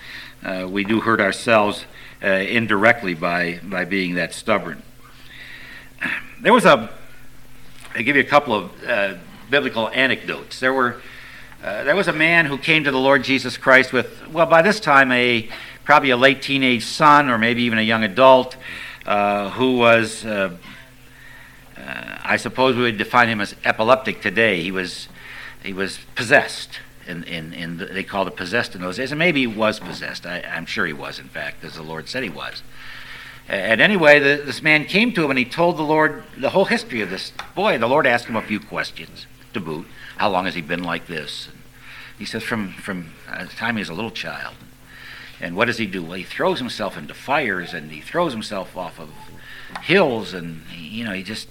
uh, 0.45 0.69
we 0.71 0.85
do 0.85 1.01
hurt 1.01 1.21
ourselves 1.21 1.85
uh, 2.23 2.29
indirectly 2.29 3.15
by, 3.15 3.61
by 3.63 3.85
being 3.85 4.15
that 4.15 4.33
stubborn. 4.33 4.83
There 6.41 6.53
was 6.53 6.65
a, 6.65 6.91
I'll 7.95 8.03
give 8.03 8.17
you 8.17 8.23
a 8.23 8.27
couple 8.27 8.55
of 8.55 8.85
uh, 8.87 9.15
biblical 9.51 9.89
anecdotes. 9.91 10.61
There 10.61 10.73
were, 10.73 11.03
uh, 11.63 11.85
there 11.85 11.95
was 11.95 12.09
a 12.09 12.13
man 12.13 12.47
who 12.47 12.59
came 12.59 12.85
to 12.85 12.91
the 12.91 12.99
Lord 12.99 13.23
Jesus 13.25 13.57
Christ 13.57 13.93
with, 13.93 14.27
well, 14.29 14.47
by 14.47 14.63
this 14.63 14.81
time 14.81 15.13
a 15.13 15.49
probably 15.85 16.11
a 16.11 16.17
late 16.17 16.43
teenage 16.43 16.85
son 16.85 17.29
or 17.29 17.39
maybe 17.39 17.63
even 17.63 17.79
a 17.79 17.83
young 17.83 18.05
adult 18.05 18.57
uh, 19.07 19.51
who 19.51 19.77
was, 19.79 20.25
uh, 20.25 20.57
uh, 21.77 22.19
I 22.23 22.37
suppose 22.37 22.77
we 22.77 22.83
would 22.83 22.99
define 22.99 23.29
him 23.29 23.41
as 23.41 23.55
epileptic 23.65 24.23
today. 24.23 24.63
He 24.63 24.71
was, 24.71 25.09
he 25.63 25.73
was 25.73 25.99
possessed. 26.15 26.79
The, 27.07 27.89
they 27.91 28.05
called 28.05 28.29
it 28.29 28.37
possessed 28.37 28.75
in 28.75 28.81
those 28.81 28.97
days, 28.97 29.13
and 29.13 29.19
maybe 29.19 29.41
he 29.41 29.47
was 29.47 29.81
possessed. 29.81 30.27
I, 30.27 30.39
am 30.45 30.67
sure 30.67 30.87
he 30.87 30.93
was, 30.93 31.19
in 31.19 31.29
fact, 31.29 31.65
as 31.65 31.75
the 31.75 31.83
Lord 31.83 32.09
said 32.09 32.23
he 32.23 32.31
was. 32.31 32.63
And 33.49 33.81
anyway, 33.81 34.19
the, 34.19 34.43
this 34.45 34.63
man 34.63 34.85
came 34.85 35.13
to 35.13 35.25
him 35.25 35.31
and 35.31 35.39
he 35.39 35.45
told 35.45 35.77
the 35.77 35.83
Lord 35.83 36.23
the 36.39 36.51
whole 36.51 36.65
history 36.65 37.01
of 37.01 37.11
this 37.11 37.33
boy. 37.55 37.77
The 37.77 37.89
Lord 37.89 38.07
asked 38.07 38.27
him 38.27 38.37
a 38.37 38.43
few 38.43 38.61
questions 38.61 39.27
to 39.53 39.61
boot. 39.61 39.87
How 40.17 40.31
long 40.31 40.45
has 40.45 40.55
he 40.55 40.63
been 40.63 40.85
like 40.85 41.07
this? 41.09 41.49
And 41.49 41.59
he 42.19 42.25
says, 42.25 42.45
from, 42.45 42.73
from 42.73 43.13
uh, 43.29 43.45
the 43.45 43.51
time 43.51 43.77
he 43.77 43.81
was 43.81 43.89
a 43.89 43.95
little 43.95 44.13
child. 44.13 44.55
And 45.41 45.57
what 45.57 45.65
does 45.65 45.79
he 45.79 45.87
do? 45.87 46.05
Well, 46.05 46.13
he 46.13 46.23
throws 46.23 46.61
himself 46.61 46.97
into 46.97 47.15
fires 47.15 47.75
and 47.75 47.91
he 47.91 48.01
throws 48.01 48.33
himself 48.33 48.77
off 48.77 49.01
of 49.01 49.11
hills, 49.81 50.35
and 50.35 50.63
you 50.77 51.05
know, 51.05 51.13
he 51.13 51.23
just 51.23 51.49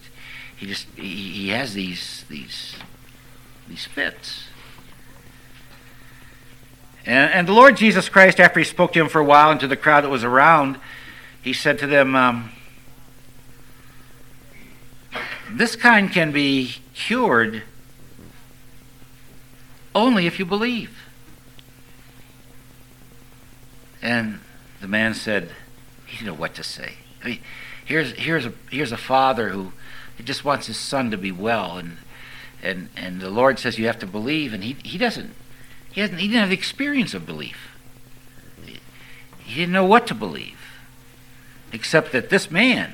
he 0.55 0.65
just 0.65 0.87
he, 0.95 1.31
he 1.31 1.49
has 1.49 1.73
these 1.73 2.25
these 2.29 2.75
these 3.67 3.85
fits. 3.85 4.45
And, 7.05 7.33
and 7.33 7.47
the 7.47 7.53
Lord 7.53 7.77
Jesus 7.77 8.09
Christ, 8.09 8.39
after 8.39 8.59
he 8.59 8.65
spoke 8.65 8.93
to 8.93 8.99
him 8.99 9.09
for 9.09 9.19
a 9.19 9.23
while 9.23 9.51
and 9.51 9.59
to 9.59 9.67
the 9.67 9.75
crowd 9.75 10.03
that 10.03 10.09
was 10.09 10.23
around, 10.23 10.79
he 11.41 11.53
said 11.53 11.79
to 11.79 11.87
them, 11.87 12.15
um, 12.15 12.51
This 15.49 15.75
kind 15.75 16.11
can 16.11 16.31
be 16.31 16.75
cured 16.93 17.63
only 19.93 20.27
if 20.27 20.39
you 20.39 20.45
believe. 20.45 20.97
And 24.01 24.39
the 24.79 24.87
man 24.87 25.13
said, 25.13 25.51
he 26.05 26.17
didn't 26.17 26.27
know 26.27 26.39
what 26.39 26.55
to 26.55 26.63
say. 26.63 26.93
I 27.23 27.27
mean, 27.27 27.39
here's, 27.85 28.11
here's, 28.13 28.45
a, 28.45 28.53
here's 28.69 28.91
a 28.91 28.97
father 28.97 29.49
who 29.49 29.71
just 30.23 30.43
wants 30.43 30.67
his 30.67 30.77
son 30.77 31.11
to 31.11 31.17
be 31.17 31.31
well, 31.31 31.77
and, 31.77 31.97
and, 32.61 32.89
and 32.95 33.21
the 33.21 33.29
Lord 33.29 33.59
says 33.59 33.79
you 33.79 33.87
have 33.87 33.99
to 33.99 34.07
believe, 34.07 34.53
and 34.53 34.63
he, 34.63 34.75
he 34.83 34.97
doesn't, 34.97 35.33
he, 35.91 36.01
hasn't, 36.01 36.19
he 36.19 36.27
didn't 36.27 36.41
have 36.41 36.49
the 36.49 36.55
experience 36.55 37.13
of 37.13 37.25
belief. 37.25 37.75
He, 38.65 39.55
didn't 39.55 39.73
know 39.73 39.85
what 39.85 40.07
to 40.07 40.15
believe, 40.15 40.59
except 41.73 42.11
that 42.13 42.29
this 42.29 42.49
man, 42.49 42.93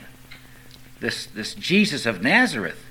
this, 0.99 1.27
this 1.27 1.53
Jesus 1.53 2.05
of 2.05 2.23
Nazareth, 2.23 2.83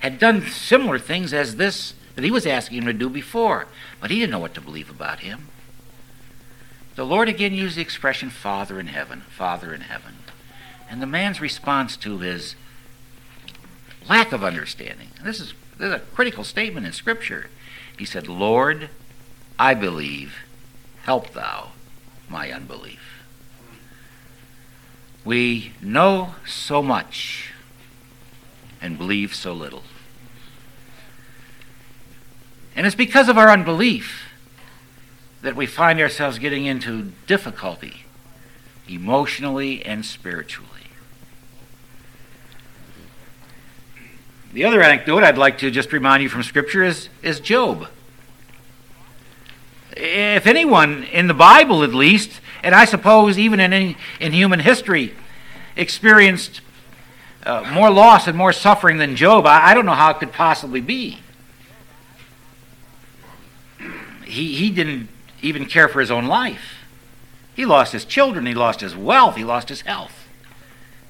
had 0.00 0.18
done 0.18 0.46
similar 0.46 0.98
things 0.98 1.32
as 1.32 1.56
this 1.56 1.94
that 2.16 2.24
he 2.24 2.30
was 2.30 2.46
asking 2.46 2.78
him 2.78 2.86
to 2.86 2.92
do 2.92 3.08
before, 3.08 3.66
but 4.00 4.10
he 4.10 4.18
didn't 4.18 4.32
know 4.32 4.38
what 4.38 4.54
to 4.54 4.60
believe 4.60 4.90
about 4.90 5.20
him. 5.20 5.46
The 6.96 7.06
Lord 7.06 7.28
again 7.28 7.54
used 7.54 7.76
the 7.76 7.82
expression 7.82 8.30
Father 8.30 8.80
in 8.80 8.88
heaven, 8.88 9.22
Father 9.22 9.72
in 9.72 9.82
heaven. 9.82 10.16
And 10.90 11.00
the 11.00 11.06
man's 11.06 11.40
response 11.40 11.96
to 11.98 12.18
his 12.18 12.56
lack 14.08 14.32
of 14.32 14.42
understanding, 14.42 15.08
this 15.24 15.40
is, 15.40 15.54
this 15.78 15.88
is 15.88 15.94
a 15.94 16.00
critical 16.00 16.42
statement 16.42 16.84
in 16.84 16.92
Scripture. 16.92 17.48
He 17.96 18.04
said, 18.04 18.26
Lord, 18.26 18.90
I 19.60 19.74
believe, 19.74 20.36
help 21.02 21.34
thou 21.34 21.72
my 22.30 22.50
unbelief. 22.50 23.22
We 25.22 25.74
know 25.82 26.34
so 26.46 26.82
much 26.82 27.52
and 28.80 28.96
believe 28.96 29.34
so 29.34 29.52
little. 29.52 29.82
And 32.74 32.86
it's 32.86 32.96
because 32.96 33.28
of 33.28 33.36
our 33.36 33.50
unbelief 33.50 34.30
that 35.42 35.54
we 35.56 35.66
find 35.66 36.00
ourselves 36.00 36.38
getting 36.38 36.64
into 36.64 37.12
difficulty 37.26 38.06
emotionally 38.88 39.84
and 39.84 40.06
spiritually. 40.06 40.68
The 44.54 44.64
other 44.64 44.80
anecdote 44.80 45.22
I'd 45.22 45.36
like 45.36 45.58
to 45.58 45.70
just 45.70 45.92
remind 45.92 46.22
you 46.22 46.30
from 46.30 46.44
Scripture 46.44 46.82
is, 46.82 47.10
is 47.22 47.40
Job. 47.40 47.88
If 49.96 50.46
anyone 50.46 51.04
in 51.04 51.26
the 51.26 51.34
Bible, 51.34 51.82
at 51.82 51.94
least, 51.94 52.40
and 52.62 52.74
I 52.74 52.84
suppose 52.84 53.38
even 53.38 53.60
in, 53.60 53.96
in 54.20 54.32
human 54.32 54.60
history, 54.60 55.14
experienced 55.76 56.60
uh, 57.44 57.70
more 57.72 57.90
loss 57.90 58.26
and 58.26 58.36
more 58.36 58.52
suffering 58.52 58.98
than 58.98 59.16
Job, 59.16 59.46
I, 59.46 59.70
I 59.70 59.74
don't 59.74 59.86
know 59.86 59.94
how 59.94 60.10
it 60.10 60.18
could 60.18 60.32
possibly 60.32 60.80
be. 60.80 61.18
He, 64.24 64.54
he 64.54 64.70
didn't 64.70 65.08
even 65.42 65.66
care 65.66 65.88
for 65.88 66.00
his 66.00 66.10
own 66.10 66.26
life. 66.26 66.84
He 67.54 67.66
lost 67.66 67.92
his 67.92 68.04
children, 68.04 68.46
he 68.46 68.54
lost 68.54 68.80
his 68.80 68.94
wealth, 68.94 69.36
he 69.36 69.44
lost 69.44 69.68
his 69.68 69.82
health, 69.82 70.28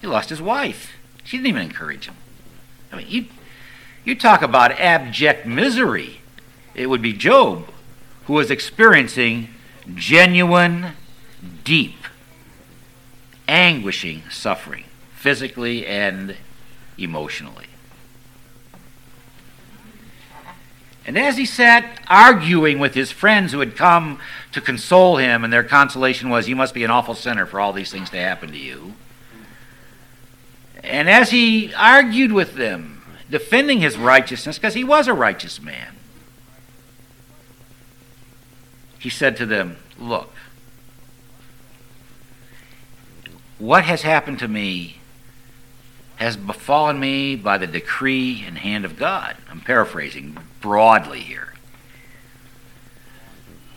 he 0.01 0.07
lost 0.07 0.31
his 0.31 0.41
wife. 0.41 0.93
She 1.23 1.37
didn't 1.37 1.49
even 1.49 1.63
encourage 1.63 2.07
him. 2.07 2.17
I 2.91 2.97
mean, 2.97 3.07
you, 3.09 3.27
you 4.05 4.15
talk 4.15 4.43
about 4.43 4.73
abject 4.73 5.47
misery. 5.47 6.23
It 6.75 6.87
would 6.87 7.03
be 7.03 7.13
Job 7.13 7.67
who 8.25 8.35
was 8.35 8.51
experiencing 8.51 9.49
genuine, 9.95 10.93
deep, 11.65 11.97
anguishing 13.49 14.23
suffering, 14.31 14.85
physically 15.15 15.87
and 15.87 16.37
emotionally. 16.99 17.67
And 21.07 21.19
as 21.19 21.37
he 21.37 21.45
sat 21.45 22.01
arguing 22.09 22.79
with 22.79 22.95
his 22.95 23.11
friends 23.11 23.53
who 23.53 23.59
had 23.59 23.75
come 23.75 24.21
to 24.53 24.61
console 24.61 25.17
him, 25.17 25.43
and 25.43 25.53
their 25.53 25.65
consolation 25.65 26.29
was, 26.29 26.49
You 26.49 26.55
must 26.55 26.75
be 26.75 26.85
an 26.85 26.91
awful 26.91 27.15
sinner 27.15 27.47
for 27.47 27.59
all 27.59 27.73
these 27.73 27.91
things 27.91 28.11
to 28.11 28.17
happen 28.17 28.53
to 28.53 28.59
you. 28.59 28.95
And 30.85 31.09
as 31.11 31.31
he 31.31 31.75
argued 31.75 32.33
with 32.33 32.55
them, 32.55 33.03
defending 33.31 33.81
his 33.81 33.97
righteousness, 33.97 34.59
because 34.59 34.75
he 34.75 34.85
was 34.85 35.09
a 35.09 35.15
righteous 35.15 35.61
man, 35.61 35.97
he 39.01 39.09
said 39.11 39.37
to 39.39 39.47
them, 39.47 39.79
Look, 39.99 40.33
what 43.59 43.85
has 43.85 44.03
happened 44.03 44.39
to 44.39 44.49
me 44.49 45.01
has 46.21 46.37
befallen 46.37 47.01
me 47.01 47.35
by 47.35 47.57
the 47.57 47.67
decree 47.67 48.45
and 48.47 48.59
hand 48.59 48.85
of 48.85 48.99
God. 48.99 49.39
I'm 49.51 49.63
paraphrasing 49.63 50.37
broadly 50.61 51.21
here. 51.21 51.55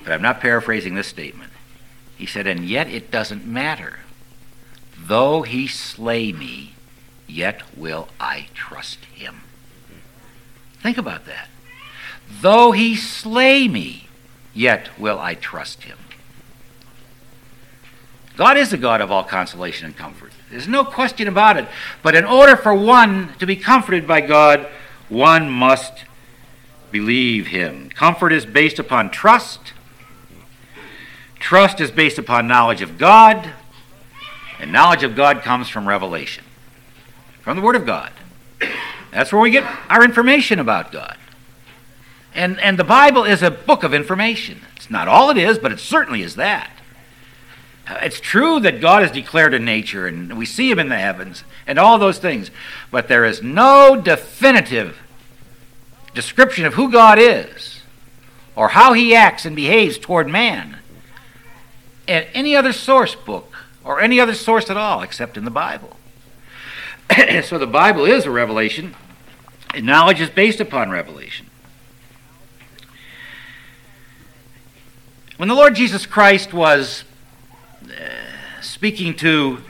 But 0.03 0.12
I'm 0.12 0.21
not 0.21 0.41
paraphrasing 0.41 0.95
this 0.95 1.07
statement. 1.07 1.53
He 2.17 2.25
said, 2.25 2.45
And 2.45 2.65
yet 2.65 2.89
it 2.89 3.09
doesn't 3.09 3.47
matter. 3.47 3.99
Though 4.97 5.43
he 5.43 5.67
slay 5.67 6.33
me, 6.33 6.73
yet 7.27 7.62
will 7.77 8.09
I 8.19 8.47
trust 8.53 9.05
him. 9.05 9.41
Think 10.81 10.97
about 10.97 11.25
that. 11.25 11.47
Though 12.41 12.73
he 12.73 12.97
slay 12.97 13.69
me, 13.69 14.09
yet 14.54 14.98
will 15.00 15.20
I 15.20 15.36
trust 15.36 15.84
him. 15.84 15.98
God 18.36 18.58
is 18.58 18.72
the 18.72 18.78
God 18.78 19.02
of 19.02 19.12
all 19.12 19.24
consolation 19.24 19.86
and 19.86 19.96
comfort. 19.96 20.32
There's 20.50 20.68
no 20.68 20.84
question 20.84 21.28
about 21.28 21.58
it. 21.58 21.68
But 22.02 22.16
in 22.16 22.26
order 22.26 22.56
for 22.56 22.74
one 22.74 23.34
to 23.39 23.46
be 23.46 23.56
comforted 23.56 24.08
by 24.08 24.22
God, 24.22 24.68
one 25.10 25.50
must 25.50 26.06
believe 26.92 27.48
Him. 27.48 27.89
Comfort 27.89 28.32
is 28.34 28.46
based 28.46 28.80
upon 28.80 29.12
trust. 29.12 29.74
Trust 31.39 31.80
is 31.80 31.92
based 31.92 32.18
upon 32.18 32.48
knowledge 32.48 32.82
of 32.82 32.98
God. 32.98 33.52
And 34.60 34.72
knowledge 34.72 35.04
of 35.04 35.16
God 35.16 35.42
comes 35.42 35.68
from 35.68 35.88
revelation, 35.88 36.46
from 37.42 37.58
the 37.58 37.63
Word 37.63 37.76
of 37.76 37.86
God. 37.86 38.12
That's 39.12 39.34
where 39.34 39.42
we 39.42 39.52
get 39.52 39.63
our 39.89 40.04
information 40.04 40.58
about 40.58 40.92
God. 40.92 41.18
And, 42.36 42.60
and 42.60 42.80
the 42.80 42.84
Bible 42.84 43.24
is 43.24 43.43
a 43.43 43.52
book 43.52 43.84
of 43.84 43.93
information. 43.93 44.62
It's 44.76 44.89
not 44.89 45.08
all 45.08 45.30
it 45.30 45.38
is, 45.38 45.60
but 45.60 45.72
it 45.72 45.80
certainly 45.80 46.22
is 46.22 46.36
that. 46.36 46.72
Uh, 47.88 48.00
it's 48.02 48.19
true 48.19 48.60
that 48.62 48.82
God 48.82 49.04
is 49.04 49.12
declared 49.12 49.54
in 49.54 49.65
nature 49.65 50.08
and 50.08 50.38
we 50.38 50.46
see 50.46 50.72
him 50.72 50.80
in 50.80 50.89
the 50.89 50.98
heavens 50.98 51.43
and 51.67 51.78
all 51.78 52.00
those 52.00 52.17
things, 52.17 52.50
but 52.91 53.08
there 53.08 53.26
is 53.26 53.43
no 53.43 54.00
definitive 54.00 54.98
description 56.13 56.65
of 56.65 56.76
who 56.76 56.91
God 56.91 57.19
is 57.19 57.82
or 58.56 58.69
how 58.69 58.93
he 58.93 59.13
acts 59.13 59.46
and 59.46 59.56
behaves 59.56 59.98
toward 59.98 60.28
man 60.28 60.78
in 62.08 62.24
any 62.34 62.56
other 62.56 62.74
source 62.74 63.15
book 63.15 63.54
or 63.84 64.00
any 64.00 64.19
other 64.19 64.34
source 64.34 64.69
at 64.69 64.78
all 64.78 65.02
except 65.02 65.38
in 65.38 65.46
the 65.46 65.52
Bible. 65.52 65.98
so 67.43 67.58
the 67.58 67.67
Bible 67.67 68.06
is 68.06 68.26
a 68.26 68.32
revelation, 68.32 68.96
and 69.74 69.86
knowledge 69.86 70.22
is 70.22 70.30
based 70.30 70.60
upon 70.60 70.89
revelation. 70.89 71.48
When 75.38 75.50
the 75.50 75.56
Lord 75.56 75.74
Jesus 75.74 76.06
Christ 76.06 76.54
was 76.54 77.06
uh, 77.86 78.62
speaking 78.62 79.15
to 79.15 79.63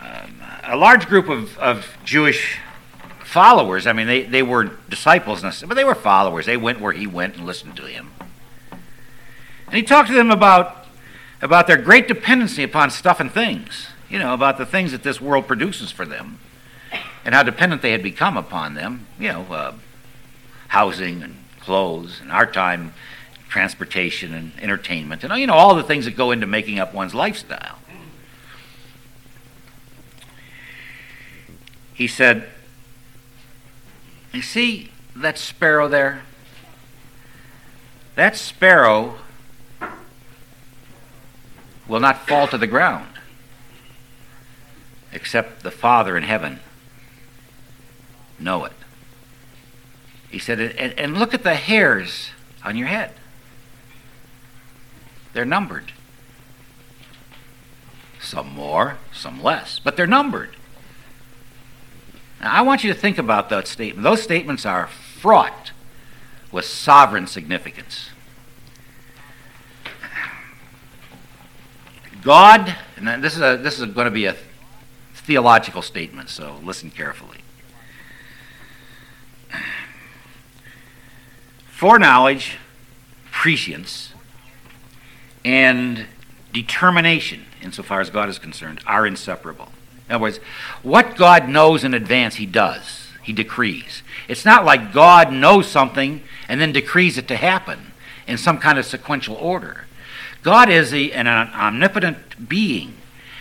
um, 0.00 0.42
a 0.64 0.76
large 0.76 1.06
group 1.06 1.28
of, 1.28 1.56
of 1.58 1.96
Jewish 2.04 2.58
followers, 3.22 3.86
I 3.86 3.92
mean, 3.92 4.08
they, 4.08 4.22
they 4.24 4.42
were 4.42 4.64
disciples, 4.88 5.42
but 5.42 5.74
they 5.74 5.84
were 5.84 5.94
followers. 5.94 6.46
They 6.46 6.56
went 6.56 6.80
where 6.80 6.90
he 6.90 7.06
went 7.06 7.36
and 7.36 7.46
listened 7.46 7.76
to 7.76 7.84
him. 7.84 8.10
And 9.66 9.76
he 9.76 9.84
talked 9.84 10.08
to 10.08 10.14
them 10.14 10.32
about, 10.32 10.86
about 11.40 11.68
their 11.68 11.76
great 11.76 12.08
dependency 12.08 12.64
upon 12.64 12.90
stuff 12.90 13.20
and 13.20 13.30
things, 13.30 13.86
you 14.08 14.18
know, 14.18 14.34
about 14.34 14.58
the 14.58 14.66
things 14.66 14.90
that 14.90 15.04
this 15.04 15.20
world 15.20 15.46
produces 15.46 15.92
for 15.92 16.04
them, 16.04 16.40
and 17.24 17.32
how 17.32 17.44
dependent 17.44 17.80
they 17.80 17.92
had 17.92 18.02
become 18.02 18.36
upon 18.36 18.74
them, 18.74 19.06
you 19.20 19.28
know, 19.28 19.42
uh, 19.52 19.74
housing 20.66 21.22
and 21.22 21.36
clothes. 21.60 22.20
In 22.20 22.32
our 22.32 22.44
time, 22.44 22.92
transportation 23.50 24.32
and 24.32 24.52
entertainment, 24.60 25.24
and 25.24 25.38
you 25.38 25.46
know 25.46 25.54
all 25.54 25.74
the 25.74 25.82
things 25.82 26.06
that 26.06 26.16
go 26.16 26.30
into 26.30 26.46
making 26.46 26.78
up 26.78 26.94
one's 26.94 27.14
lifestyle. 27.14 27.78
He 31.92 32.06
said, 32.06 32.48
"You 34.32 34.40
see 34.40 34.90
that 35.14 35.36
sparrow 35.36 35.88
there? 35.88 36.22
That 38.14 38.36
sparrow 38.36 39.16
will 41.86 42.00
not 42.00 42.26
fall 42.26 42.46
to 42.46 42.56
the 42.56 42.68
ground, 42.68 43.08
except 45.12 45.62
the 45.62 45.70
Father 45.70 46.16
in 46.16 46.22
heaven 46.22 46.60
know 48.38 48.64
it." 48.64 48.72
He 50.30 50.38
said, 50.38 50.60
and, 50.60 50.96
and 50.96 51.18
look 51.18 51.34
at 51.34 51.42
the 51.42 51.56
hairs 51.56 52.30
on 52.64 52.76
your 52.76 52.86
head. 52.86 53.12
They're 55.32 55.44
numbered. 55.44 55.92
Some 58.20 58.52
more, 58.52 58.98
some 59.12 59.42
less, 59.42 59.78
but 59.78 59.96
they're 59.96 60.06
numbered. 60.06 60.56
Now, 62.40 62.52
I 62.52 62.62
want 62.62 62.84
you 62.84 62.92
to 62.92 62.98
think 62.98 63.18
about 63.18 63.48
that 63.50 63.66
statement. 63.66 64.02
Those 64.02 64.22
statements 64.22 64.66
are 64.66 64.86
fraught 64.86 65.72
with 66.52 66.64
sovereign 66.64 67.26
significance. 67.26 68.10
God, 72.22 72.76
and 72.96 73.22
this 73.22 73.34
is, 73.34 73.40
a, 73.40 73.56
this 73.56 73.78
is 73.78 73.86
going 73.86 74.04
to 74.04 74.10
be 74.10 74.26
a 74.26 74.36
theological 75.14 75.80
statement, 75.80 76.28
so 76.28 76.60
listen 76.62 76.90
carefully. 76.90 77.38
Foreknowledge, 81.68 82.58
prescience, 83.30 84.12
and 85.44 86.06
determination, 86.52 87.44
insofar 87.62 88.00
as 88.00 88.10
God 88.10 88.28
is 88.28 88.38
concerned, 88.38 88.80
are 88.86 89.06
inseparable. 89.06 89.68
In 90.08 90.16
other 90.16 90.22
words, 90.22 90.38
what 90.82 91.16
God 91.16 91.48
knows 91.48 91.84
in 91.84 91.94
advance, 91.94 92.36
He 92.36 92.46
does. 92.46 93.08
He 93.22 93.32
decrees. 93.32 94.02
It's 94.28 94.44
not 94.44 94.64
like 94.64 94.92
God 94.92 95.32
knows 95.32 95.68
something 95.68 96.22
and 96.48 96.60
then 96.60 96.72
decrees 96.72 97.16
it 97.16 97.28
to 97.28 97.36
happen 97.36 97.92
in 98.26 98.38
some 98.38 98.58
kind 98.58 98.78
of 98.78 98.86
sequential 98.86 99.36
order. 99.36 99.86
God 100.42 100.68
is 100.68 100.92
a, 100.92 101.12
an 101.12 101.28
omnipotent 101.28 102.48
being. 102.48 102.94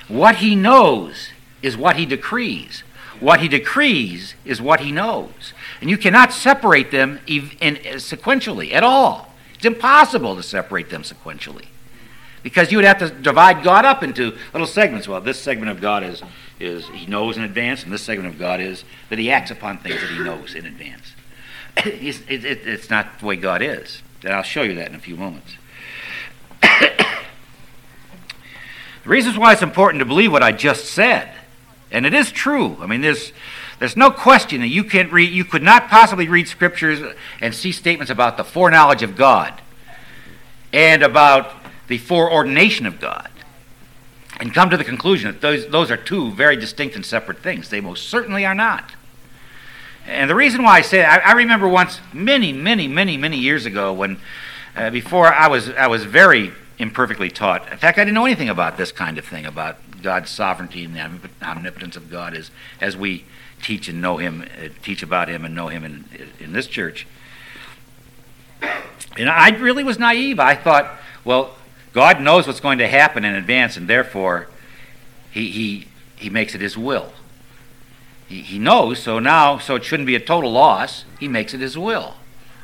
What 0.08 0.38
He 0.38 0.56
knows 0.56 1.30
is 1.62 1.78
what 1.78 1.96
He 1.96 2.06
decrees. 2.06 2.84
What 3.20 3.40
He 3.40 3.48
decrees 3.48 4.36
is 4.46 4.62
what 4.62 4.82
He 4.82 4.92
knows. 4.92 5.54
And 5.82 5.90
you 5.90 5.98
cannot 5.98 6.34
separate 6.34 6.92
them 6.92 7.20
in, 7.26 7.52
in, 7.60 7.76
sequentially 7.96 8.74
at 8.74 8.84
all. 8.84 9.34
It's 9.56 9.66
impossible 9.66 10.36
to 10.36 10.44
separate 10.44 10.90
them 10.90 11.04
sequentially 11.04 11.66
because 12.44 12.72
you 12.72 12.78
would 12.78 12.86
have 12.86 13.00
to 13.00 13.10
divide 13.10 13.64
God 13.64 13.86
up 13.86 14.04
into 14.04 14.36
little 14.54 14.68
segments. 14.68 15.08
Well, 15.08 15.22
this 15.22 15.40
segment 15.40 15.72
of 15.72 15.82
God 15.82 16.04
is, 16.04 16.22
is 16.60 16.88
He 16.90 17.06
knows 17.06 17.38
in 17.38 17.44
advance, 17.44 17.84
and 17.84 17.92
this 17.92 18.02
segment 18.02 18.34
of 18.34 18.40
God 18.40 18.60
is 18.60 18.84
that 19.10 19.20
He 19.20 19.32
acts 19.32 19.52
upon 19.52 19.80
things 19.80 20.02
that 20.02 20.10
He 20.10 20.20
knows 20.20 20.56
in 20.56 20.66
advance. 20.66 21.14
it, 21.78 22.30
it, 22.30 22.68
it's 22.68 22.90
not 22.90 23.20
the 23.20 23.26
way 23.26 23.36
God 23.36 23.62
is. 23.62 24.02
And 24.24 24.34
I'll 24.34 24.44
show 24.44 24.64
you 24.64 24.76
that 24.76 24.90
in 24.90 24.96
a 24.96 25.00
few 25.00 25.16
moments. 25.16 25.56
the 26.62 27.08
reasons 29.06 29.38
why 29.38 29.54
it's 29.54 29.62
important 29.62 30.00
to 30.00 30.06
believe 30.06 30.32
what 30.32 30.44
I 30.44 30.52
just 30.52 30.86
said, 30.86 31.32
and 31.92 32.06
it 32.06 32.14
is 32.14 32.32
true. 32.32 32.78
I 32.82 32.86
mean, 32.86 33.02
there's 33.02 33.32
there's 33.80 33.96
no 33.96 34.12
question 34.12 34.60
that 34.60 34.68
you 34.68 34.84
can't 34.84 35.12
read, 35.12 35.32
you 35.32 35.46
could 35.46 35.64
not 35.64 35.88
possibly 35.88 36.28
read 36.28 36.50
scriptures 36.50 37.16
and 37.40 37.56
see 37.56 37.72
statements 37.72 38.12
about 38.12 38.36
the 38.36 38.44
foreknowledge 38.44 39.04
of 39.04 39.16
God 39.16 39.62
and 40.74 41.02
about 41.02 41.59
the 41.90 41.98
foreordination 41.98 42.86
of 42.86 43.02
God 43.02 43.30
and 44.40 44.54
come 44.54 44.70
to 44.70 44.78
the 44.78 44.86
conclusion 44.86 45.32
that 45.32 45.42
those, 45.42 45.68
those 45.68 45.92
are 45.92 45.98
two 45.98 46.32
very 46.32 46.56
distinct 46.56 46.96
and 46.96 47.06
separate 47.06 47.40
things. 47.40 47.70
They 47.70 47.82
most 47.82 48.08
certainly 48.08 48.46
are 48.46 48.56
not. 48.56 48.92
And 50.08 50.30
the 50.30 50.36
reason 50.36 50.64
why 50.64 50.78
I 50.78 50.82
say 50.82 51.00
that, 51.00 51.24
I, 51.26 51.32
I 51.32 51.34
remember 51.34 51.68
once, 51.68 52.00
many, 52.14 52.54
many, 52.54 52.88
many, 52.88 53.18
many 53.18 53.38
years 53.38 53.66
ago, 53.66 53.92
when 53.92 54.20
uh, 54.76 54.90
before 54.92 55.28
I 55.28 55.48
was, 55.48 55.70
I 55.72 55.88
was 55.88 56.06
very 56.06 56.54
imperfectly 56.78 57.30
taught. 57.30 57.70
In 57.72 57.78
fact, 57.78 57.98
I 57.98 58.06
didn't 58.06 58.16
know 58.16 58.26
anything 58.26 58.50
about 58.50 58.78
this 58.78 58.92
kind 58.92 59.18
of 59.18 59.26
thing, 59.26 59.46
about 59.46 59.78
God's 60.02 60.30
sovereignty 60.30 60.86
and 60.86 60.96
the 60.96 61.30
omnipotence 61.42 61.98
of 61.98 62.10
God 62.10 62.34
as, 62.34 62.50
as 62.80 62.96
we 62.96 63.26
teach 63.62 63.90
and 63.90 64.02
know 64.02 64.18
Him, 64.18 64.44
uh, 64.44 64.70
teach 64.82 65.04
about 65.04 65.28
Him 65.28 65.44
and 65.44 65.54
know 65.54 65.68
Him 65.68 65.84
in, 65.84 66.06
in 66.40 66.54
this 66.54 66.68
church. 66.68 67.06
And 69.18 69.30
I 69.30 69.50
really 69.50 69.84
was 69.84 70.00
naive. 70.00 70.40
I 70.40 70.56
thought, 70.56 70.98
well, 71.26 71.56
God 71.94 72.22
knows 72.22 72.46
what's 72.46 72.60
going 72.60 72.78
to 72.80 72.88
happen 72.88 73.26
in 73.26 73.36
advance, 73.36 73.78
and 73.78 73.88
therefore, 73.88 74.48
he, 75.32 75.50
he, 75.50 75.88
he 76.16 76.30
makes 76.30 76.54
it 76.54 76.62
his 76.62 76.78
will. 76.78 77.12
He, 78.28 78.42
he 78.42 78.60
knows, 78.60 79.00
so 79.00 79.20
now, 79.20 79.58
so 79.58 79.76
it 79.76 79.84
shouldn't 79.84 80.08
be 80.08 80.16
a 80.16 80.20
total 80.20 80.52
loss. 80.52 81.06
He 81.20 81.28
makes 81.28 81.54
it 81.54 81.62
his 81.62 81.78
will. 81.78 82.16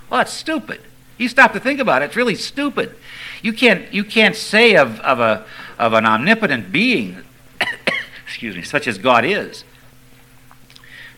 Well, 0.10 0.20
that's 0.20 0.34
stupid. 0.34 0.82
You 1.18 1.28
stop 1.28 1.54
to 1.54 1.60
think 1.60 1.80
about 1.80 2.02
it, 2.02 2.06
it's 2.06 2.16
really 2.16 2.36
stupid. 2.36 2.96
You 3.42 3.54
can't, 3.54 3.92
you 3.94 4.04
can't 4.04 4.36
say 4.36 4.76
of, 4.76 5.00
of, 5.00 5.20
a, 5.20 5.46
of 5.80 5.94
an 5.94 6.06
omnipotent 6.06 6.72
being, 6.72 7.24
excuse 8.26 8.56
me, 8.56 8.62
such 8.62 8.88
as 8.88 8.98
God 8.98 9.26
is, 9.26 9.64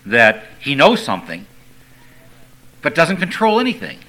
that 0.06 0.46
he 0.60 0.76
knows 0.76 1.04
something, 1.04 1.46
but 2.82 2.96
doesn't 2.96 3.18
control 3.18 3.60
anything 3.60 4.00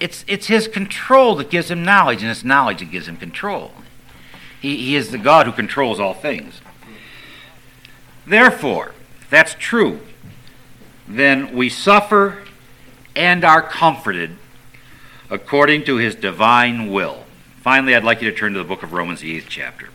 it's, 0.00 0.24
it's 0.28 0.46
his 0.46 0.68
control 0.68 1.36
that 1.36 1.50
gives 1.50 1.70
him 1.70 1.84
knowledge, 1.84 2.22
and 2.22 2.30
it's 2.30 2.44
knowledge 2.44 2.80
that 2.80 2.90
gives 2.90 3.08
him 3.08 3.16
control. 3.16 3.72
He, 4.60 4.76
he 4.76 4.96
is 4.96 5.10
the 5.10 5.18
God 5.18 5.46
who 5.46 5.52
controls 5.52 6.00
all 6.00 6.14
things. 6.14 6.60
Therefore, 8.26 8.92
if 9.20 9.30
that's 9.30 9.54
true, 9.54 10.00
then 11.06 11.54
we 11.54 11.68
suffer 11.68 12.42
and 13.14 13.44
are 13.44 13.62
comforted 13.62 14.36
according 15.30 15.84
to 15.84 15.96
his 15.96 16.14
divine 16.14 16.90
will. 16.92 17.24
Finally, 17.62 17.94
I'd 17.94 18.04
like 18.04 18.20
you 18.22 18.30
to 18.30 18.36
turn 18.36 18.52
to 18.52 18.58
the 18.58 18.64
book 18.64 18.82
of 18.82 18.92
Romans, 18.92 19.20
the 19.20 19.36
eighth 19.36 19.46
chapter. 19.48 19.88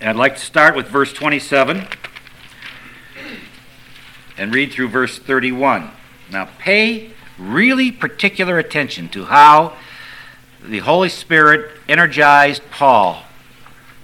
And 0.00 0.10
I'd 0.10 0.16
like 0.16 0.36
to 0.36 0.40
start 0.40 0.76
with 0.76 0.86
verse 0.86 1.12
27 1.12 1.84
and 4.36 4.54
read 4.54 4.70
through 4.72 4.88
verse 4.88 5.18
31. 5.18 5.90
Now, 6.30 6.48
pay 6.58 7.10
really 7.36 7.90
particular 7.90 8.60
attention 8.60 9.08
to 9.08 9.24
how 9.24 9.76
the 10.62 10.78
Holy 10.78 11.08
Spirit 11.08 11.72
energized 11.88 12.62
Paul 12.70 13.24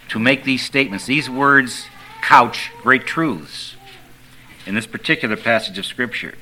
to 0.08 0.18
make 0.18 0.42
these 0.42 0.64
statements. 0.64 1.06
These 1.06 1.30
words 1.30 1.86
couch 2.22 2.72
great 2.82 3.06
truths 3.06 3.76
in 4.66 4.74
this 4.74 4.88
particular 4.88 5.36
passage 5.36 5.78
of 5.78 5.86
Scripture. 5.86 6.34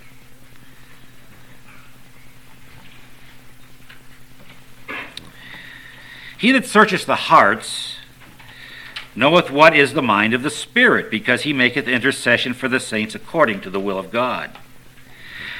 He 6.38 6.52
that 6.52 6.64
searches 6.64 7.04
the 7.04 7.16
hearts 7.16 7.91
knoweth 9.14 9.50
what 9.50 9.76
is 9.76 9.92
the 9.92 10.02
mind 10.02 10.34
of 10.34 10.42
the 10.42 10.50
Spirit, 10.50 11.10
because 11.10 11.42
he 11.42 11.52
maketh 11.52 11.88
intercession 11.88 12.54
for 12.54 12.68
the 12.68 12.80
saints 12.80 13.14
according 13.14 13.60
to 13.60 13.70
the 13.70 13.80
will 13.80 13.98
of 13.98 14.10
God. 14.10 14.58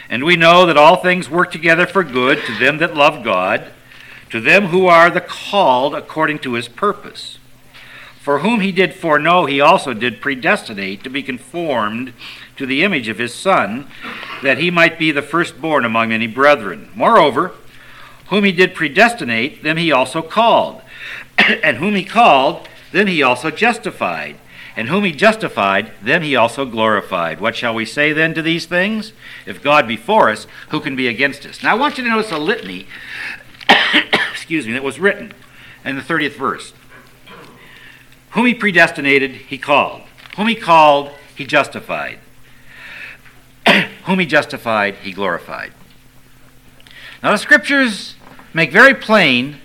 And 0.08 0.24
we 0.24 0.36
know 0.36 0.66
that 0.66 0.76
all 0.76 0.96
things 0.96 1.30
work 1.30 1.50
together 1.50 1.86
for 1.86 2.04
good 2.04 2.44
to 2.44 2.58
them 2.58 2.78
that 2.78 2.94
love 2.94 3.24
God, 3.24 3.70
to 4.30 4.40
them 4.40 4.66
who 4.66 4.86
are 4.86 5.10
the 5.10 5.20
called 5.20 5.94
according 5.94 6.38
to 6.40 6.54
his 6.54 6.68
purpose. 6.68 7.38
For 8.20 8.38
whom 8.38 8.60
he 8.60 8.72
did 8.72 8.94
foreknow, 8.94 9.46
he 9.46 9.60
also 9.60 9.94
did 9.94 10.20
predestinate 10.20 11.02
to 11.02 11.10
be 11.10 11.22
conformed 11.22 12.12
to 12.56 12.66
the 12.66 12.84
image 12.84 13.08
of 13.08 13.18
his 13.18 13.34
Son, 13.34 13.88
that 14.42 14.58
he 14.58 14.70
might 14.70 14.98
be 14.98 15.10
the 15.10 15.22
firstborn 15.22 15.84
among 15.84 16.10
many 16.10 16.28
brethren. 16.28 16.88
Moreover, 16.94 17.52
whom 18.28 18.44
he 18.44 18.52
did 18.52 18.74
predestinate, 18.74 19.62
them 19.62 19.76
he 19.76 19.90
also 19.90 20.22
called. 20.22 20.82
and 21.38 21.78
whom 21.78 21.94
he 21.94 22.04
called, 22.04 22.68
them 22.92 23.06
he 23.06 23.22
also 23.22 23.50
justified. 23.50 24.36
And 24.74 24.88
whom 24.88 25.04
he 25.04 25.12
justified, 25.12 25.92
them 26.00 26.22
he 26.22 26.34
also 26.34 26.64
glorified. 26.64 27.40
What 27.40 27.56
shall 27.56 27.74
we 27.74 27.84
say 27.84 28.12
then 28.12 28.32
to 28.34 28.42
these 28.42 28.64
things? 28.64 29.12
If 29.44 29.62
God 29.62 29.86
be 29.86 29.96
for 29.96 30.30
us, 30.30 30.46
who 30.70 30.80
can 30.80 30.96
be 30.96 31.08
against 31.08 31.44
us? 31.44 31.62
Now 31.62 31.72
I 31.72 31.78
want 31.78 31.98
you 31.98 32.04
to 32.04 32.10
notice 32.10 32.32
a 32.32 32.38
litany, 32.38 32.86
excuse 34.32 34.66
me, 34.66 34.72
that 34.72 34.82
was 34.82 34.98
written 34.98 35.34
in 35.84 35.96
the 35.96 36.02
30th 36.02 36.36
verse. 36.36 36.72
Whom 38.30 38.46
he 38.46 38.54
predestinated, 38.54 39.32
he 39.32 39.58
called. 39.58 40.02
Whom 40.36 40.48
he 40.48 40.54
called, 40.54 41.10
he 41.36 41.44
justified. 41.44 42.18
Whom 44.06 44.18
he 44.18 44.26
justified, 44.26 44.94
he 44.96 45.12
glorified. 45.12 45.72
Now 47.22 47.32
the 47.32 47.38
scriptures 47.38 48.16
make 48.54 48.72
very 48.72 48.94
plain 48.94 49.58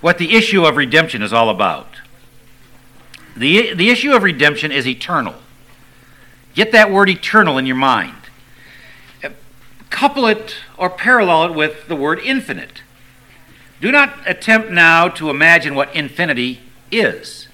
what 0.00 0.18
the 0.18 0.36
issue 0.36 0.64
of 0.64 0.76
redemption 0.76 1.20
is 1.20 1.32
all 1.32 1.50
about. 1.50 1.93
The, 3.36 3.74
the 3.74 3.90
issue 3.90 4.12
of 4.12 4.22
redemption 4.22 4.70
is 4.70 4.86
eternal. 4.86 5.34
Get 6.54 6.72
that 6.72 6.90
word 6.90 7.08
eternal 7.08 7.58
in 7.58 7.66
your 7.66 7.76
mind. 7.76 8.14
Couple 9.90 10.26
it 10.26 10.56
or 10.76 10.90
parallel 10.90 11.44
it 11.44 11.54
with 11.54 11.86
the 11.86 11.94
word 11.96 12.18
infinite. 12.18 12.82
Do 13.80 13.92
not 13.92 14.18
attempt 14.26 14.70
now 14.70 15.08
to 15.08 15.30
imagine 15.30 15.74
what 15.74 15.94
infinity 15.94 16.60
is, 16.90 17.48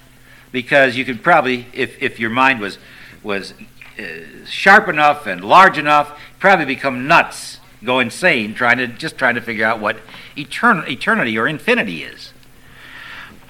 because 0.51 0.95
you 0.95 1.05
could 1.05 1.21
probably, 1.21 1.67
if, 1.73 2.01
if 2.01 2.19
your 2.19 2.29
mind 2.29 2.59
was, 2.59 2.77
was 3.21 3.53
uh, 3.99 4.45
sharp 4.45 4.87
enough 4.87 5.27
and 5.27 5.43
large 5.43 5.77
enough, 5.77 6.19
probably 6.39 6.65
become 6.65 7.07
nuts, 7.07 7.59
go 7.83 7.99
insane, 7.99 8.55
trying 8.55 8.77
to 8.77 8.87
just 8.87 9.17
trying 9.17 9.35
to 9.35 9.41
figure 9.41 9.65
out 9.65 9.79
what 9.79 9.97
etern- 10.35 10.87
eternity 10.89 11.37
or 11.37 11.47
infinity 11.47 12.03
is. 12.03 12.33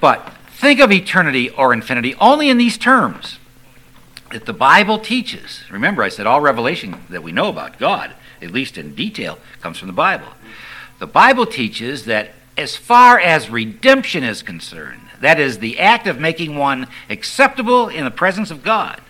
But 0.02 0.34
think 0.62 0.80
of 0.80 0.92
eternity 0.92 1.50
or 1.50 1.74
infinity 1.74 2.14
only 2.16 2.48
in 2.48 2.60
these 2.60 2.78
terms 2.78 3.40
that 4.32 4.46
the 4.46 4.54
Bible 4.54 5.00
teaches. 5.00 5.64
Remember, 5.72 6.04
I 6.04 6.10
said 6.10 6.28
all 6.28 6.40
revelation 6.40 7.04
that 7.10 7.24
we 7.24 7.32
know 7.32 7.50
about 7.50 7.80
God, 7.80 8.14
at 8.44 8.52
least 8.52 8.78
in 8.78 8.94
detail, 8.94 9.40
comes 9.60 9.80
from 9.80 9.88
the 9.88 9.94
Bible. 9.94 10.28
The 11.00 11.08
Bible 11.08 11.48
teaches 11.48 12.06
that 12.06 12.34
as 12.56 12.76
far 12.76 13.20
as 13.20 13.50
redemption 13.50 14.24
is 14.24 14.44
concerned, 14.44 15.02
that 15.20 15.40
is, 15.40 15.58
the 15.58 15.80
act 15.80 16.06
of 16.06 16.20
making 16.20 16.56
one 16.56 16.88
acceptable 17.10 17.90
in 17.90 18.06
the 18.06 18.12
presence 18.12 18.52
of 18.52 18.64
God, 18.64 19.02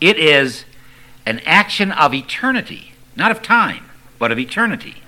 it 0.00 0.18
is 0.18 0.64
an 1.26 1.40
action 1.40 1.90
of 1.90 2.14
eternity, 2.14 2.92
not 3.16 3.32
of 3.32 3.42
time, 3.42 3.86
but 4.20 4.30
of 4.30 4.38
eternity. 4.38 5.02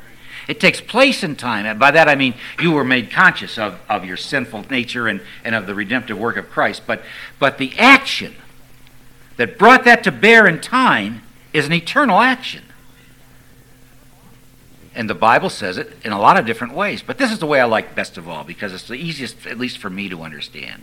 It 0.52 0.60
takes 0.60 0.82
place 0.82 1.24
in 1.24 1.34
time. 1.36 1.64
And 1.64 1.80
by 1.80 1.92
that 1.92 2.10
I 2.10 2.14
mean 2.14 2.34
you 2.60 2.72
were 2.72 2.84
made 2.84 3.10
conscious 3.10 3.56
of, 3.56 3.80
of 3.88 4.04
your 4.04 4.18
sinful 4.18 4.66
nature 4.68 5.08
and, 5.08 5.22
and 5.44 5.54
of 5.54 5.66
the 5.66 5.74
redemptive 5.74 6.18
work 6.18 6.36
of 6.36 6.50
Christ. 6.50 6.82
But, 6.86 7.02
but 7.38 7.56
the 7.56 7.72
action 7.78 8.34
that 9.38 9.56
brought 9.56 9.84
that 9.84 10.04
to 10.04 10.12
bear 10.12 10.46
in 10.46 10.60
time 10.60 11.22
is 11.54 11.64
an 11.64 11.72
eternal 11.72 12.20
action. 12.20 12.64
And 14.94 15.08
the 15.08 15.14
Bible 15.14 15.48
says 15.48 15.78
it 15.78 15.96
in 16.04 16.12
a 16.12 16.20
lot 16.20 16.36
of 16.36 16.44
different 16.44 16.74
ways. 16.74 17.00
But 17.00 17.16
this 17.16 17.32
is 17.32 17.38
the 17.38 17.46
way 17.46 17.58
I 17.58 17.64
like 17.64 17.94
best 17.94 18.18
of 18.18 18.28
all 18.28 18.44
because 18.44 18.74
it's 18.74 18.88
the 18.88 18.96
easiest, 18.96 19.46
at 19.46 19.56
least 19.56 19.78
for 19.78 19.88
me, 19.88 20.10
to 20.10 20.20
understand. 20.20 20.82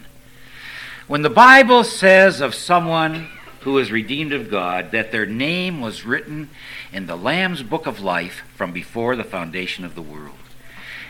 When 1.06 1.22
the 1.22 1.30
Bible 1.30 1.84
says 1.84 2.42
of 2.42 2.56
someone 2.56 3.30
who 3.70 3.78
is 3.78 3.92
redeemed 3.92 4.34
of 4.34 4.50
God 4.50 4.90
that 4.92 5.12
their 5.12 5.28
name 5.28 5.80
was 5.80 6.04
written 6.04 6.50
in 6.92 7.06
the 7.06 7.16
Lamb's 7.16 7.62
book 7.62 7.86
of 7.86 8.00
life 8.00 8.42
from 8.56 8.72
before 8.72 9.16
the 9.16 9.24
foundation 9.24 9.86
of 9.86 9.94
the 9.94 10.02
world. 10.02 10.36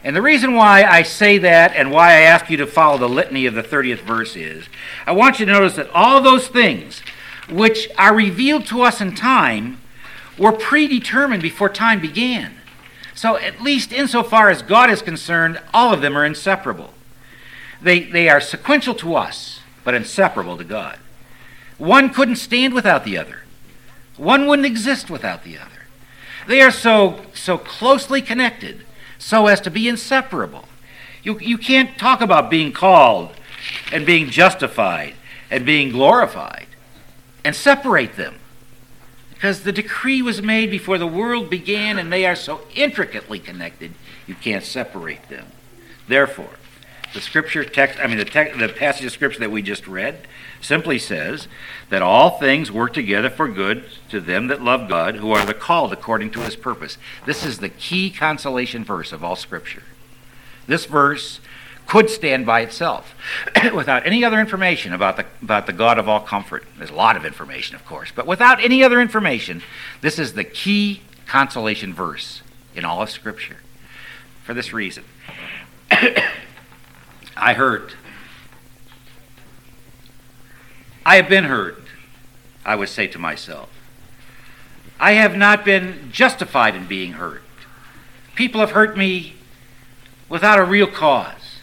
And 0.03 0.13
the 0.13 0.21
reason 0.21 0.55
why 0.55 0.83
I 0.83 1.03
say 1.03 1.37
that 1.37 1.73
and 1.73 1.89
why 1.89 2.09
I 2.09 2.21
ask 2.21 2.49
you 2.49 2.57
to 2.57 2.67
follow 2.67 2.97
the 2.97 3.07
litany 3.07 3.45
of 3.45 3.53
the 3.53 3.63
30th 3.63 4.01
verse 4.01 4.35
is 4.35 4.65
I 5.05 5.13
want 5.13 5.39
you 5.39 5.45
to 5.45 5.51
notice 5.53 5.77
that 5.77 5.89
all 5.91 6.19
those 6.19 6.49
things 6.49 7.01
which 7.49 7.87
are 7.97 8.13
revealed 8.13 8.65
to 8.67 8.81
us 8.81 8.99
in 8.99 9.15
time 9.15 9.79
were 10.37 10.51
predetermined 10.51 11.41
before 11.41 11.69
time 11.69 12.01
began. 12.01 12.57
So, 13.15 13.37
at 13.37 13.61
least 13.61 13.93
insofar 13.93 14.49
as 14.49 14.61
God 14.61 14.89
is 14.89 15.01
concerned, 15.01 15.61
all 15.73 15.93
of 15.93 16.01
them 16.01 16.17
are 16.17 16.25
inseparable. 16.25 16.93
They, 17.81 18.01
they 18.01 18.27
are 18.27 18.41
sequential 18.41 18.95
to 18.95 19.15
us, 19.15 19.61
but 19.85 19.93
inseparable 19.93 20.57
to 20.57 20.65
God. 20.65 20.99
One 21.79 22.13
couldn't 22.13 22.35
stand 22.35 22.73
without 22.73 23.03
the 23.03 23.17
other. 23.17 23.43
One 24.17 24.45
wouldn't 24.45 24.65
exist 24.65 25.09
without 25.09 25.43
the 25.43 25.57
other. 25.57 25.71
They 26.45 26.61
are 26.61 26.71
so, 26.71 27.21
so 27.33 27.57
closely 27.57 28.21
connected 28.21 28.85
so 29.17 29.47
as 29.47 29.61
to 29.61 29.71
be 29.71 29.87
inseparable. 29.87 30.65
You, 31.23 31.39
you 31.39 31.57
can't 31.57 31.97
talk 31.97 32.21
about 32.21 32.49
being 32.49 32.71
called 32.71 33.31
and 33.91 34.05
being 34.05 34.29
justified 34.29 35.15
and 35.49 35.65
being 35.65 35.89
glorified 35.91 36.67
and 37.43 37.55
separate 37.55 38.15
them 38.15 38.35
because 39.33 39.63
the 39.63 39.71
decree 39.71 40.21
was 40.21 40.41
made 40.41 40.69
before 40.69 40.97
the 40.97 41.07
world 41.07 41.49
began 41.49 41.97
and 41.97 42.11
they 42.11 42.25
are 42.25 42.35
so 42.35 42.61
intricately 42.75 43.39
connected 43.39 43.93
you 44.27 44.35
can't 44.35 44.65
separate 44.65 45.29
them. 45.29 45.47
Therefore, 46.07 46.51
the 47.13 47.21
scripture 47.21 47.63
text, 47.63 47.99
I 47.99 48.07
mean, 48.07 48.17
the, 48.17 48.25
text, 48.25 48.59
the 48.59 48.69
passage 48.69 49.05
of 49.05 49.11
scripture 49.11 49.39
that 49.39 49.51
we 49.51 49.61
just 49.61 49.87
read 49.87 50.27
simply 50.61 50.99
says 50.99 51.47
that 51.89 52.01
all 52.01 52.37
things 52.37 52.71
work 52.71 52.93
together 52.93 53.29
for 53.29 53.47
good 53.47 53.85
to 54.09 54.19
them 54.19 54.47
that 54.47 54.61
love 54.61 54.89
God, 54.89 55.15
who 55.15 55.31
are 55.31 55.45
the 55.45 55.53
called 55.53 55.93
according 55.93 56.31
to 56.31 56.41
his 56.41 56.55
purpose. 56.55 56.97
This 57.25 57.45
is 57.45 57.59
the 57.59 57.69
key 57.69 58.09
consolation 58.09 58.83
verse 58.83 59.11
of 59.11 59.23
all 59.23 59.35
scripture. 59.35 59.83
This 60.67 60.85
verse 60.85 61.39
could 61.89 62.09
stand 62.09 62.45
by 62.45 62.61
itself 62.61 63.15
without 63.73 64.05
any 64.05 64.23
other 64.23 64.39
information 64.39 64.93
about 64.93 65.17
the, 65.17 65.25
about 65.41 65.65
the 65.65 65.73
God 65.73 65.97
of 65.97 66.07
all 66.07 66.19
comfort. 66.19 66.63
There's 66.77 66.91
a 66.91 66.95
lot 66.95 67.17
of 67.17 67.25
information, 67.25 67.75
of 67.75 67.83
course, 67.85 68.11
but 68.15 68.27
without 68.27 68.63
any 68.63 68.83
other 68.83 69.01
information, 69.01 69.63
this 70.01 70.19
is 70.19 70.33
the 70.33 70.43
key 70.43 71.01
consolation 71.25 71.93
verse 71.93 72.43
in 72.75 72.85
all 72.85 73.01
of 73.01 73.09
Scripture. 73.09 73.57
For 74.43 74.53
this 74.53 74.71
reason, 74.71 75.03
I 75.91 77.53
hurt. 77.53 77.95
I 81.09 81.15
have 81.15 81.27
been 81.27 81.45
hurt, 81.45 81.81
I 82.63 82.75
would 82.75 82.87
say 82.87 83.07
to 83.07 83.17
myself. 83.17 83.71
I 84.99 85.13
have 85.13 85.35
not 85.35 85.65
been 85.65 86.11
justified 86.11 86.75
in 86.75 86.85
being 86.85 87.13
hurt. 87.13 87.41
People 88.35 88.61
have 88.61 88.73
hurt 88.73 88.95
me 88.95 89.33
without 90.29 90.59
a 90.59 90.63
real 90.63 90.85
cause. 90.85 91.61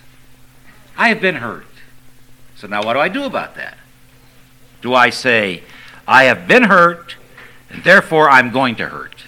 I 0.99 1.11
have 1.11 1.21
been 1.21 1.37
hurt. 1.37 1.69
So 2.57 2.67
now 2.67 2.83
what 2.83 2.95
do 2.95 2.99
I 2.99 3.09
do 3.09 3.23
about 3.23 3.55
that? 3.55 3.79
Do 4.83 4.95
I 4.95 5.11
say, 5.11 5.63
I 6.09 6.25
have 6.25 6.49
been 6.49 6.65
hurt, 6.65 7.15
and 7.71 7.85
therefore 7.85 8.29
I'm 8.29 8.51
going 8.51 8.75
to 8.75 8.89
hurt 8.89 9.27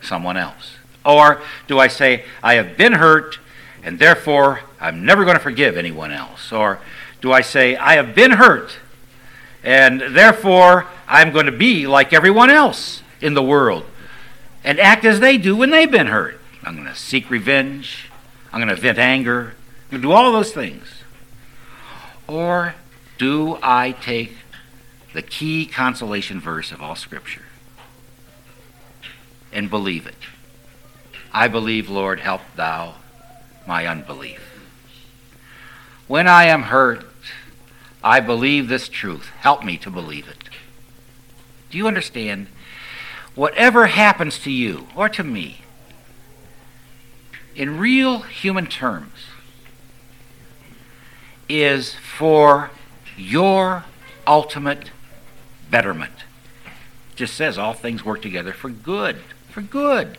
someone 0.00 0.36
else? 0.36 0.74
Or 1.06 1.40
do 1.68 1.78
I 1.78 1.86
say, 1.86 2.24
I 2.42 2.54
have 2.54 2.76
been 2.76 2.94
hurt, 2.94 3.38
and 3.84 4.00
therefore 4.00 4.58
I'm 4.80 5.04
never 5.06 5.22
going 5.24 5.36
to 5.36 5.42
forgive 5.42 5.76
anyone 5.76 6.10
else? 6.10 6.50
Or 6.50 6.80
do 7.20 7.30
I 7.30 7.42
say, 7.42 7.76
I 7.76 7.94
have 7.94 8.16
been 8.16 8.32
hurt, 8.32 8.78
and 9.62 10.00
therefore 10.00 10.86
I'm 11.06 11.32
going 11.32 11.46
to 11.46 11.52
be 11.52 11.86
like 11.86 12.12
everyone 12.12 12.50
else 12.50 13.02
in 13.20 13.34
the 13.34 13.42
world 13.42 13.84
and 14.64 14.78
act 14.80 15.04
as 15.04 15.20
they 15.20 15.38
do 15.38 15.56
when 15.56 15.70
they've 15.70 15.90
been 15.90 16.08
hurt? 16.08 16.40
I'm 16.64 16.74
going 16.76 16.88
to 16.88 16.94
seek 16.94 17.30
revenge. 17.30 18.10
I'm 18.52 18.60
going 18.60 18.74
to 18.74 18.80
vent 18.80 18.98
anger. 18.98 19.54
I'm 19.84 19.90
going 19.90 20.02
to 20.02 20.08
do 20.08 20.12
all 20.12 20.30
those 20.32 20.52
things. 20.52 21.02
Or 22.28 22.74
do 23.18 23.58
I 23.62 23.92
take 23.92 24.34
the 25.12 25.22
key 25.22 25.66
consolation 25.66 26.40
verse 26.40 26.72
of 26.72 26.80
all 26.80 26.94
Scripture 26.94 27.44
and 29.52 29.68
believe 29.68 30.06
it? 30.06 30.14
I 31.32 31.48
believe, 31.48 31.88
Lord, 31.88 32.20
help 32.20 32.42
thou 32.56 32.96
my 33.66 33.86
unbelief. 33.86 34.40
When 36.06 36.28
I 36.28 36.44
am 36.44 36.64
hurt, 36.64 37.06
I 38.04 38.20
believe 38.20 38.68
this 38.68 38.88
truth. 38.88 39.30
Help 39.40 39.64
me 39.64 39.76
to 39.78 39.90
believe 39.90 40.28
it. 40.28 40.48
Do 41.70 41.78
you 41.78 41.86
understand? 41.86 42.48
Whatever 43.34 43.86
happens 43.86 44.38
to 44.40 44.50
you 44.50 44.88
or 44.94 45.08
to 45.08 45.24
me, 45.24 45.62
in 47.54 47.78
real 47.78 48.20
human 48.20 48.66
terms, 48.66 49.26
is 51.48 51.94
for 51.94 52.70
your 53.16 53.84
ultimate 54.26 54.90
betterment. 55.70 56.12
It 57.12 57.16
just 57.16 57.34
says 57.34 57.58
all 57.58 57.72
things 57.72 58.04
work 58.04 58.22
together 58.22 58.52
for 58.52 58.70
good. 58.70 59.20
For 59.50 59.60
good. 59.60 60.18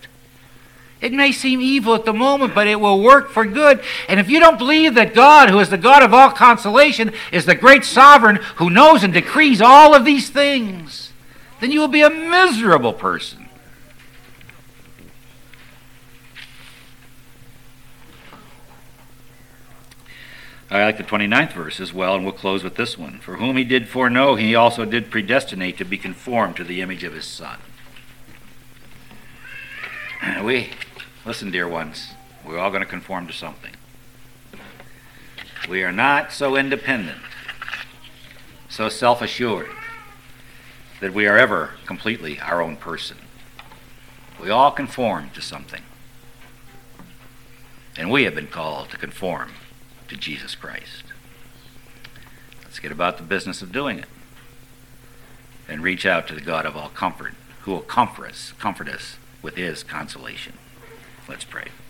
It 1.04 1.12
may 1.12 1.34
seem 1.34 1.60
evil 1.60 1.96
at 1.96 2.06
the 2.06 2.14
moment, 2.14 2.56
but 2.56 2.66
it 2.66 2.80
will 2.80 3.04
work 3.04 3.30
for 3.30 3.46
good. 3.46 3.84
And 4.08 4.22
if 4.22 4.30
you 4.30 4.40
don't 4.40 4.58
believe 4.58 4.96
that 4.96 5.14
God, 5.14 5.50
who 5.50 5.60
is 5.60 5.70
the 5.70 5.78
God 5.78 6.02
of 6.02 6.14
all 6.14 6.32
consolation, 6.32 7.12
is 7.30 7.46
the 7.46 7.56
great 7.56 7.84
sovereign 7.84 8.38
who 8.56 8.70
knows 8.70 9.04
and 9.04 9.12
decrees 9.12 9.62
all 9.62 9.94
of 9.94 10.06
these 10.06 10.30
things, 10.30 11.12
then 11.60 11.72
you 11.72 11.82
will 11.82 11.90
be 11.90 12.04
a 12.04 12.10
miserable 12.10 12.94
person. 12.94 13.50
I 20.72 20.86
like 20.86 20.98
the 20.98 21.04
29th 21.04 21.52
verse 21.52 21.82
as 21.82 21.94
well, 21.94 22.16
and 22.16 22.24
we'll 22.24 22.34
close 22.34 22.64
with 22.64 22.76
this 22.76 22.98
one. 22.98 23.20
For 23.20 23.36
whom 23.36 23.58
he 23.58 23.66
did 23.66 23.90
foreknow, 23.90 24.36
he 24.36 24.56
also 24.56 24.86
did 24.86 25.12
predestinate 25.12 25.78
to 25.80 25.86
be 25.86 25.98
conformed 25.98 26.56
to 26.56 26.64
the 26.64 26.82
image 26.82 27.04
of 27.04 27.14
his 27.14 27.26
Son. 27.26 27.60
We, 30.44 30.70
listen, 31.26 31.52
dear 31.52 31.68
ones, 31.68 32.14
we're 32.46 32.60
all 32.60 32.70
going 32.70 32.84
to 32.84 32.90
conform 32.90 33.28
to 33.28 33.34
something. 33.34 33.74
We 35.70 35.84
are 35.84 35.92
not 35.92 36.34
so 36.34 36.56
independent, 36.56 37.20
so 38.70 38.90
self 38.90 39.22
assured, 39.22 39.70
that 41.00 41.14
we 41.14 41.26
are 41.26 41.38
ever 41.38 41.72
completely 41.86 42.40
our 42.40 42.62
own 42.62 42.76
person. 42.76 43.18
We 44.42 44.50
all 44.50 44.72
conform 44.72 45.30
to 45.32 45.42
something. 45.42 45.84
And 47.98 48.12
we 48.12 48.24
have 48.24 48.36
been 48.36 48.48
called 48.48 48.90
to 48.90 48.98
conform 48.98 49.52
to 50.10 50.18
Jesus 50.18 50.56
Christ. 50.56 51.04
Let's 52.64 52.80
get 52.80 52.92
about 52.92 53.18
the 53.18 53.24
business 53.24 53.62
of 53.62 53.72
doing 53.72 54.00
it 54.00 54.10
and 55.70 55.84
reach 55.84 56.06
out 56.06 56.28
to 56.28 56.36
the 56.36 56.42
God 56.42 56.66
of 56.66 56.76
all 56.76 56.90
comfort, 56.90 57.34
who 57.62 57.72
will 57.72 57.82
comfort 57.82 58.32
us, 58.32 58.54
comfort 58.60 58.90
us 58.90 59.18
with 59.42 59.56
his 59.56 59.84
consolation. 59.84 60.54
Let's 61.34 61.46
pray. 61.46 61.83